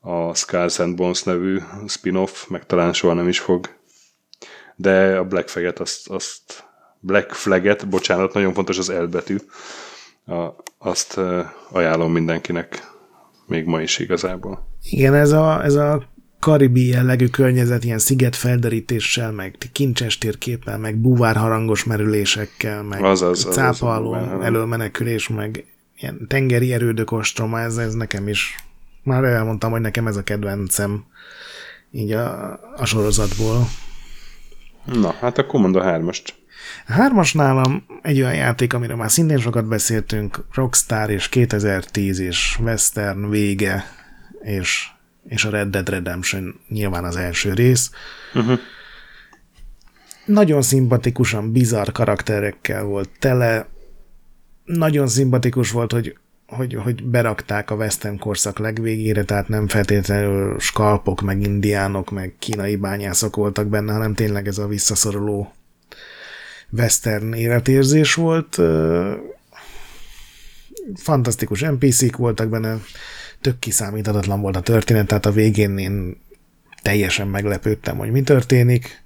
[0.01, 3.69] a Scars and Bones nevű spin-off, meg talán soha nem is fog.
[4.77, 6.65] De a Black Flag-et, azt, azt
[7.01, 9.37] Black Flag-et, bocsánat, nagyon fontos az elbetű,
[10.27, 10.49] a,
[10.79, 11.21] azt
[11.71, 12.93] ajánlom mindenkinek
[13.47, 14.69] még ma is igazából.
[14.83, 16.14] Igen, ez a, ez a
[16.45, 24.19] karibi jellegű környezet, ilyen szigetfelderítéssel, meg kincses térképpel, meg buvárharangos merülésekkel, meg Azaz, cápa alól
[24.19, 24.45] azaz.
[24.45, 25.65] elől menekülés, meg
[25.99, 28.57] ilyen tengeri erődök ostroma, ez, ez nekem is,
[29.03, 31.05] már elmondtam, hogy nekem ez a kedvencem
[31.91, 33.69] így a, a sorozatból.
[34.85, 36.35] Na, hát akkor mondd a hármast.
[36.87, 42.59] A hármas nálam egy olyan játék, amiről már szintén sokat beszéltünk, Rockstar és 2010 és
[42.63, 43.85] Western vége,
[44.43, 44.94] és,
[45.29, 47.91] és a Red Dead Redemption nyilván az első rész.
[48.35, 48.59] Uh-huh.
[50.25, 53.67] Nagyon szimpatikusan, bizarr karakterekkel volt tele.
[54.65, 56.17] Nagyon szimpatikus volt, hogy,
[56.47, 62.77] hogy, hogy berakták a Western korszak legvégére, tehát nem feltétlenül skalpok, meg indiánok, meg kínai
[62.77, 65.53] bányászok voltak benne, hanem tényleg ez a visszaszoruló
[66.71, 68.61] western életérzés volt.
[70.95, 72.79] Fantasztikus NPC-k voltak benne,
[73.45, 76.17] tök kiszámíthatatlan volt a történet, tehát a végén én
[76.83, 79.03] teljesen meglepődtem, hogy mi történik,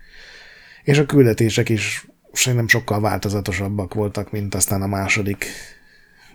[0.83, 5.47] és a küldetések is szerintem sokkal változatosabbak voltak, mint aztán a második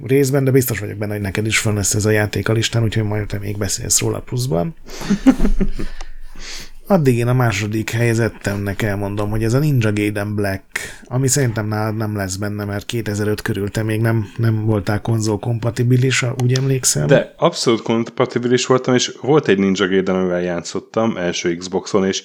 [0.04, 2.84] részben, de biztos vagyok benne, hogy neked is van lesz ez a játék a listán,
[2.84, 4.76] úgyhogy majd te még beszélsz róla pluszban.
[6.88, 10.66] Addig én a második helyezettemnek elmondom, hogy ez a Ninja Gaiden Black,
[11.04, 15.40] ami szerintem nálad nem lesz benne, mert 2005 körül te még nem, nem voltál konzol
[15.40, 17.08] kompatibilis, úgy emlékszem.
[17.08, 22.24] De abszolút kompatibilis voltam, és volt egy Ninja Gaiden, amivel játszottam, első Xboxon, és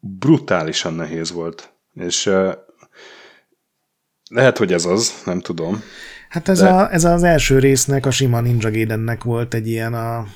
[0.00, 1.72] brutálisan nehéz volt.
[1.94, 2.52] És uh,
[4.30, 5.82] lehet, hogy ez az, nem tudom.
[6.28, 6.68] Hát ez, de...
[6.68, 10.26] a, ez az első résznek, a sima Ninja Gaidennek volt egy ilyen a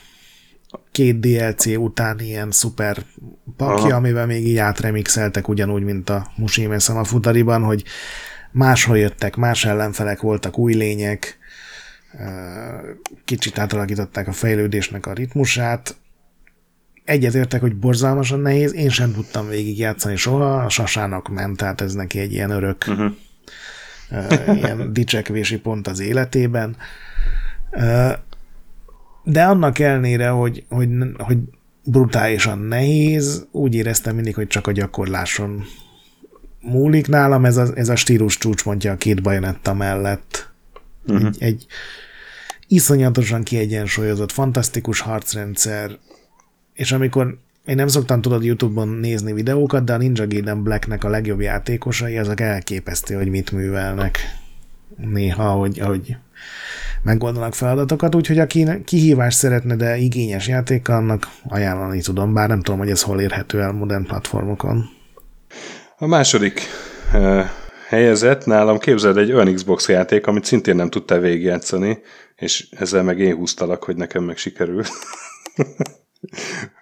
[0.92, 3.04] két DLC után ilyen szuper
[3.56, 3.96] pakja, Aha.
[3.96, 7.84] amivel még így átremixeltek ugyanúgy, mint a Mushime Sama Futariban, hogy
[8.52, 11.38] máshol jöttek, más ellenfelek voltak, új lények,
[13.24, 15.96] kicsit átalakították a fejlődésnek a ritmusát.
[17.04, 22.18] Egyetértek, hogy borzalmasan nehéz, én sem tudtam végigjátszani soha, a sasának ment, tehát ez neki
[22.18, 23.12] egy ilyen örök uh-huh.
[24.56, 26.76] ilyen dicsekvési pont az életében
[29.24, 31.38] de annak elnére, hogy, hogy, hogy
[31.84, 35.64] brutálisan nehéz, úgy éreztem mindig, hogy csak a gyakorláson
[36.60, 40.52] múlik nálam, ez a, ez a stílus csúcspontja a két bajonetta mellett.
[41.06, 41.26] Uh-huh.
[41.26, 41.66] Egy, egy
[42.68, 45.98] iszonyatosan kiegyensúlyozott, fantasztikus harcrendszer,
[46.74, 51.08] és amikor én nem szoktam tudod YouTube-on nézni videókat, de a Ninja Gaiden Blacknek a
[51.08, 54.18] legjobb játékosai, azok elképesztő, hogy mit művelnek.
[54.96, 56.16] Néha, hogy, hogy
[57.03, 62.78] megoldanak feladatokat, úgyhogy aki kihívást szeretne, de igényes játék, annak ajánlani tudom, bár nem tudom,
[62.78, 64.84] hogy ez hol érhető el modern platformokon.
[65.96, 66.61] A második
[67.14, 67.44] uh,
[67.88, 71.98] helyezett nálam képzeld egy olyan Xbox játék, amit szintén nem tudtál végigjátszani,
[72.36, 74.82] és ezzel meg én húztalak, hogy nekem meg sikerül.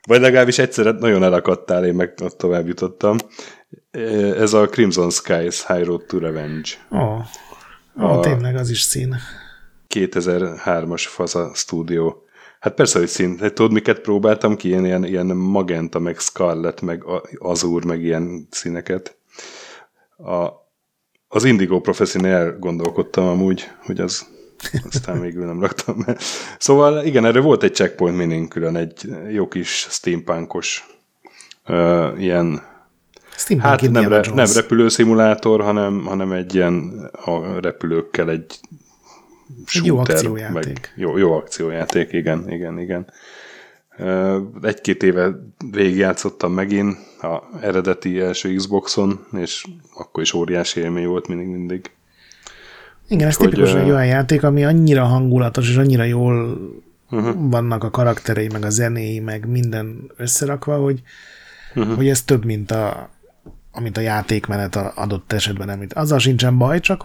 [0.09, 3.16] Vagy legalábbis egyszer nagyon elakadtál, én meg ott tovább jutottam.
[4.37, 6.69] Ez a Crimson Skies High Road to Revenge.
[6.93, 7.25] Ó, oh.
[7.97, 8.21] oh, a...
[8.21, 9.16] tényleg az is szín.
[9.95, 12.22] 2003-as Faza stúdió.
[12.61, 13.39] Hát persze, hogy szín.
[13.39, 14.68] Hát tudod, miket próbáltam ki?
[14.68, 17.05] Ilyen, ilyen, ilyen magenta, meg scarlet, meg
[17.39, 19.16] azúr, meg ilyen színeket.
[20.16, 20.49] A,
[21.28, 24.26] az Indigo Professional gondolkodtam amúgy, hogy az
[24.91, 26.16] aztán végül nem raktam be.
[26.59, 30.86] Szóval igen, erre volt egy checkpoint mining külön, egy jó kis steampunkos
[31.68, 32.62] uh, ilyen
[33.36, 38.61] Steampunk hát nem, re, nem repülőszimulátor, hanem, hanem egy ilyen a repülőkkel egy
[39.67, 40.53] shooter, jó akciójáték.
[40.53, 43.07] Meg jó, jó akciójáték, igen, igen, igen.
[44.63, 45.31] Egy-két éve
[45.71, 51.91] végigjátszottam megint a eredeti első Xboxon, és akkor is óriási élmény volt mindig, mindig.
[53.09, 56.59] Igen, ez tipikus egy olyan játék, ami annyira hangulatos, és annyira jól
[57.11, 57.51] uh-huh.
[57.51, 61.03] vannak a karakterei, meg a zenéi, meg minden összerakva, hogy,
[61.75, 61.97] uh-huh.
[61.97, 63.11] hogy ez több, mint a,
[63.73, 65.93] amit a játékmenet adott esetben említ.
[65.93, 67.03] Azzal sincsen baj, csak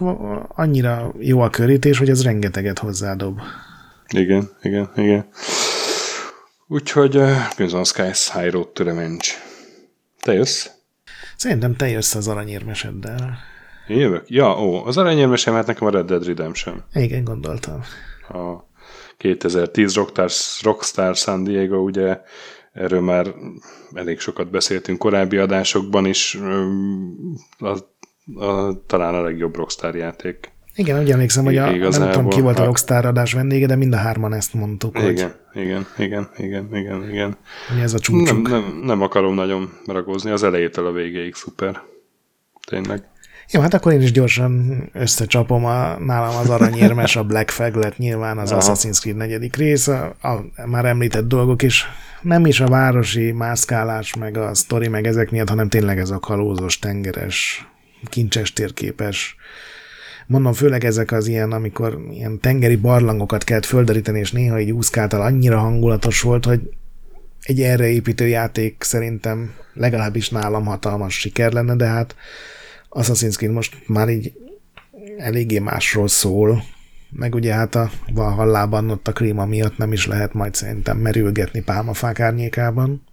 [0.48, 3.40] annyira jó a körítés, hogy ez rengeteget hozzádob.
[4.08, 5.26] Igen, igen, igen.
[6.66, 9.26] Úgyhogy uh, Crimson Skies High Road to Revenge.
[10.20, 10.66] Te jössz?
[11.36, 13.38] Szerintem te jössz az aranyérmeseddel.
[13.88, 14.30] Én jövök?
[14.30, 16.84] Ja, ó, az aranyérmesem hát nekem a Red Dead Redemption.
[16.92, 17.82] Igen, gondoltam.
[18.28, 18.72] A
[19.16, 20.30] 2010 Rockstar,
[20.62, 22.20] Rockstar San Diego ugye
[22.74, 23.34] Erről már
[23.92, 26.38] elég sokat beszéltünk korábbi adásokban is.
[27.58, 27.68] A,
[28.44, 30.52] a, talán a legjobb Rockstar játék.
[30.74, 33.92] Igen, úgy emlékszem, hogy a, nem tudom ki volt a Rockstar adás vendége, de mind
[33.92, 34.98] a hárman ezt mondtuk.
[34.98, 35.62] Igen, hogy...
[35.62, 37.36] igen, igen, igen, igen, igen.
[37.68, 38.48] Hogy ez a csúcsuk.
[38.48, 41.82] Nem, nem, nem akarom nagyon ragózni, az elejétől a végéig szuper.
[42.66, 43.08] Tényleg.
[43.50, 47.98] Jó, hát akkor én is gyorsan összecsapom a, nálam az aranyérmes, a Black Flag lett
[47.98, 48.60] nyilván az Aha.
[48.60, 51.86] Assassin's Creed negyedik rész, a, a, már említett dolgok is.
[52.22, 56.18] Nem is a városi mászkálás, meg a sztori, meg ezek miatt, hanem tényleg ez a
[56.18, 57.68] kalózos, tengeres,
[58.08, 59.36] kincses térképes.
[60.26, 65.20] Mondom, főleg ezek az ilyen, amikor ilyen tengeri barlangokat kellett földeríteni, és néha így úszkáltal
[65.20, 66.60] annyira hangulatos volt, hogy
[67.42, 72.14] egy erre építő játék szerintem legalábbis nálam hatalmas siker lenne, de hát
[72.94, 74.32] Assassin's Creed most már így
[75.16, 76.64] eléggé másról szól,
[77.10, 81.62] meg ugye hát a Valhallában ott a klíma miatt nem is lehet majd szerintem merülgetni
[81.62, 83.04] pálmafák árnyékában.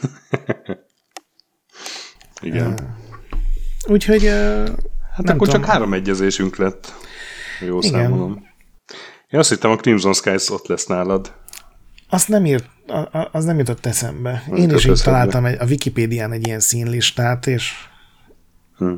[2.40, 2.66] Igen.
[2.66, 2.78] Uh,
[3.92, 4.24] úgyhogy...
[4.24, 4.68] Uh,
[5.12, 5.62] hát akkor tudom.
[5.62, 6.92] csak három egyezésünk lett.
[7.60, 7.90] Jó Igen.
[7.90, 8.46] számolom.
[9.30, 11.34] Én azt hittem, a Crimson Skies ott lesz nálad.
[12.08, 12.68] Azt nem írt,
[13.32, 14.42] az nem jutott eszembe.
[14.46, 17.72] Nem Én is így találtam egy, a Wikipédián egy ilyen színlistát, és
[18.78, 18.92] Hm.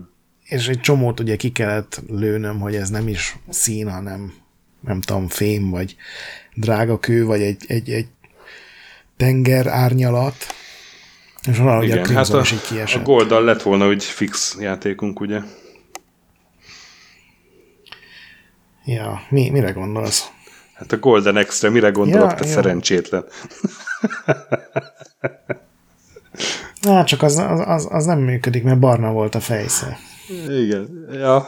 [0.44, 4.32] És egy csomót ugye ki kellett lőnöm, hogy ez nem is szín, hanem
[4.80, 5.96] nem tudom, fém, vagy
[6.54, 8.06] drága kő, vagy egy, egy, egy
[9.16, 10.34] tenger árnyalat.
[11.48, 13.00] És valahogy Igen, a hát a, is kiesett.
[13.00, 15.40] A Golddal lett volna hogy fix játékunk, ugye?
[18.84, 20.30] Ja, mi, mire gondolsz?
[20.74, 22.52] Hát a Golden Extra, mire gondolok, ja, te ja.
[22.52, 23.24] szerencsétlen?
[26.86, 29.98] Na, csak az, az, az nem működik, mert barna volt a fejsze.
[30.48, 31.46] Igen, ja.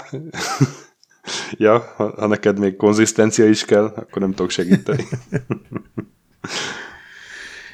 [1.67, 5.05] ja, ha, ha neked még konzisztencia is kell, akkor nem tudok segíteni.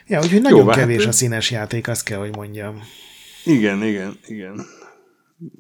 [0.06, 2.82] ja, úgyhogy nagyon Jó, kevés hát, a színes játék, azt kell, hogy mondjam.
[3.44, 4.66] Igen, igen, igen.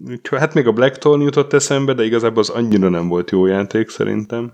[0.06, 3.88] Úgyhogy hát még a Blackthorn jutott eszembe, de igazából az annyira nem volt jó játék
[3.88, 4.52] szerintem.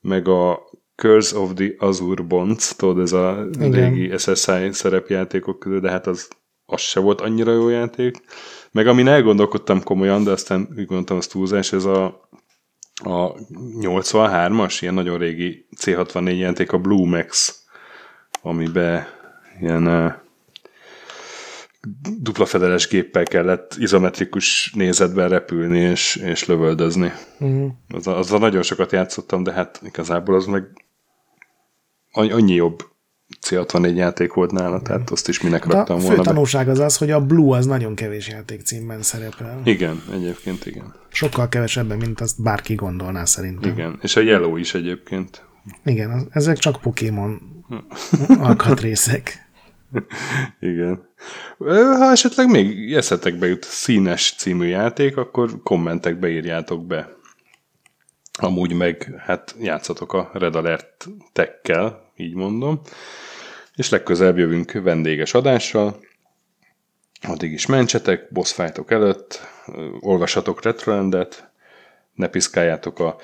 [0.00, 0.70] Meg a
[1.00, 3.70] Curse of the Azure Bonds, tudod, ez a Igen.
[3.70, 6.28] régi SSI szerepjátékok közül, de hát az,
[6.66, 8.16] az se volt annyira jó játék.
[8.70, 12.04] Meg amin elgondolkodtam komolyan, de aztán úgy gondoltam, az túlzás, ez a,
[13.04, 13.34] a
[13.80, 17.58] 83-as, ilyen nagyon régi C64 játék, a Blue Max,
[18.42, 19.06] amiben
[19.60, 20.12] ilyen uh,
[22.18, 27.12] dupla fedeles géppel kellett izometrikus nézetben repülni és, és lövöldözni.
[27.38, 27.70] Uh-huh.
[27.88, 30.64] Azzal, azzal nagyon sokat játszottam, de hát igazából az meg
[32.12, 32.88] annyi jobb
[33.46, 36.12] C64 játék volt nála, tehát azt is minek raktam volna.
[36.12, 39.60] A fő tanulság az az, hogy a Blue az nagyon kevés játék címben szerepel.
[39.64, 40.94] Igen, egyébként igen.
[41.08, 43.70] Sokkal kevesebben, mint azt bárki gondolná szerintem.
[43.72, 45.44] Igen, és a Yellow is egyébként.
[45.84, 47.40] Igen, ezek csak Pokémon
[48.40, 49.48] alkatrészek.
[50.60, 51.08] Igen.
[51.98, 57.08] Ha esetleg még eszetekbe jut színes című játék, akkor kommentekbe írjátok be.
[58.40, 62.80] Amúgy meg hát játszatok a Red Alert tekkel, így mondom.
[63.74, 66.00] És legközelebb jövünk vendéges adással.
[67.22, 69.40] Addig is mentsetek, boss fightok előtt,
[70.00, 71.50] olvassatok Retroendet,
[72.14, 73.16] ne piszkáljátok a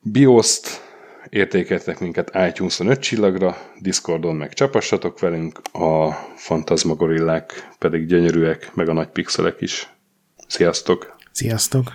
[0.00, 0.86] BIOS-t,
[1.28, 8.92] értékeltek minket itunes 5 csillagra, Discordon meg csapassatok velünk, a fantasmagorillák pedig gyönyörűek, meg a
[8.92, 9.88] nagy pixelek is.
[10.46, 11.16] Sziasztok!
[11.32, 11.92] Sziasztok!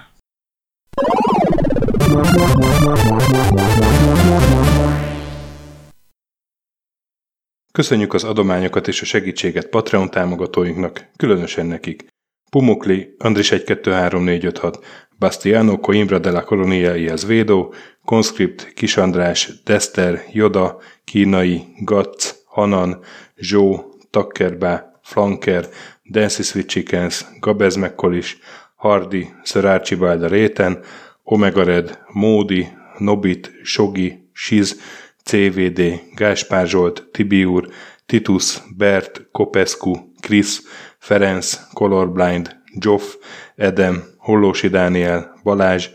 [7.71, 12.05] Köszönjük az adományokat és a segítséget Patreon támogatóinknak, különösen nekik.
[12.49, 14.85] Pumukli, Andris 123456,
[15.19, 17.73] Bastiano Coimbra de la Colonia y Védó,
[18.05, 22.99] Conscript, Kis András, Dester, Joda, Kínai, Gatz, Hanan,
[23.35, 25.69] Zsó, Takkerbá, Flanker,
[26.11, 28.37] Dancy Sweet Chickens, Gabez Mekkolis,
[28.75, 30.83] Hardy, Sir Archibald Réten,
[31.23, 32.67] Omega Red, Módi,
[32.97, 34.81] Nobit, Sogi, Siz,
[35.23, 37.67] CVD, Gáspár Zsolt, Tibiur,
[38.05, 40.61] Titus, Bert, Kopescu, Krisz,
[40.99, 43.15] Ferenc, Colorblind, Joff,
[43.55, 45.89] Edem, Hollósi Dániel, Balázs,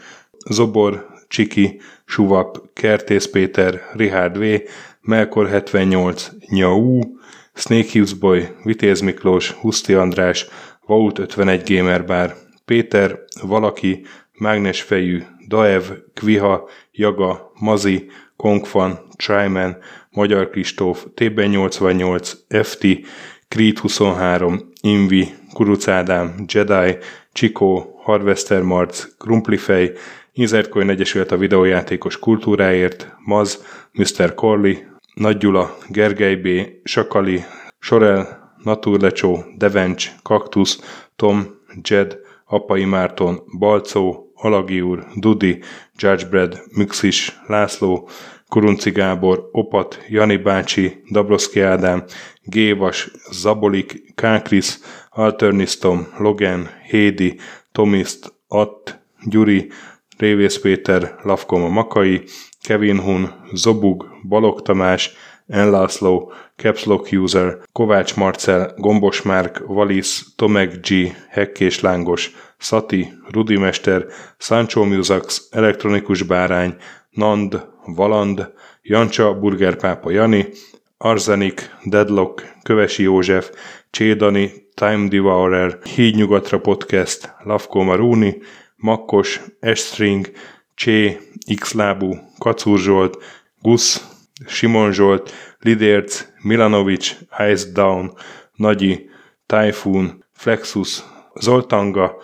[0.51, 4.45] Zobor, Csiki, Suvap, Kertész Péter, Richard V,
[5.01, 7.01] Melkor 78, Nyau,
[7.55, 10.47] Snake Hughes Boy, Vitéz Miklós, Huszti András,
[10.87, 14.07] Vault 51 Gamer Bar, Péter, Valaki,
[14.39, 15.83] Mágnesfejű, Daev,
[16.15, 19.77] Kviha, Jaga, Mazi, Kongfan, Tryman,
[20.11, 22.33] Magyar Kristóf, TB88,
[22.63, 22.87] FT,
[23.49, 26.97] Creed 23, Invi, Kuruc Ádám, Jedi,
[27.33, 29.93] Csikó, Harvester Marc, Krumplifej,
[30.33, 34.35] Inzertcoin Egyesület a videójátékos kultúráért, Maz, Mr.
[34.35, 34.75] Corley,
[35.15, 36.49] Nagy Gyula, Gergely B.,
[36.85, 37.45] Sakali,
[37.79, 41.47] Sorel, Naturlecsó, Devencs, Kaktusz, Tom,
[41.83, 45.63] Jed, Apai Márton, Balcó, Alagi úr, Dudi,
[45.97, 48.09] Judgebred, Müxis, László,
[48.49, 52.05] Kurunci Gábor, Opat, Jani bácsi, Dabroszki Ádám,
[52.43, 54.79] Gévas, Zabolik, Kákris,
[55.11, 57.39] Alternisztom, Logan, Hédi,
[57.73, 59.71] Tomiszt, Att, Gyuri,
[60.19, 62.23] Révész Péter, Lavkoma Makai,
[62.63, 65.13] Kevin Hun, Zobug, Balog Tamás,
[65.47, 74.07] Enlászló, Capslock User, Kovács Marcel, Gombos Márk, Valisz, Tomek G, Hekkés Lángos, Szati, Rudimester,
[74.39, 76.77] Sancho Musax, Elektronikus Bárány,
[77.11, 78.53] Nand, Valand,
[78.83, 80.49] Jancsa, Burgerpápa Jani,
[80.99, 83.51] Arzenik, Deadlock, Kövesi József,
[83.91, 88.39] Csédani, Time Devourer, Hídnyugatra Podcast, Lavko Maruni,
[88.77, 90.33] Makkos, Estring,
[90.75, 91.19] Csé,
[91.61, 93.17] Xlábú, Kacúr Zsolt,
[93.63, 94.09] Gusz,
[94.47, 97.17] Simon Zsolt, Lidérc, Milanovic,
[97.53, 98.13] Ice Down,
[98.55, 99.11] Nagyi,
[99.47, 101.05] Typhoon, Flexus,
[101.41, 102.17] Zoltanga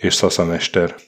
[0.00, 0.96] és Szaszamester.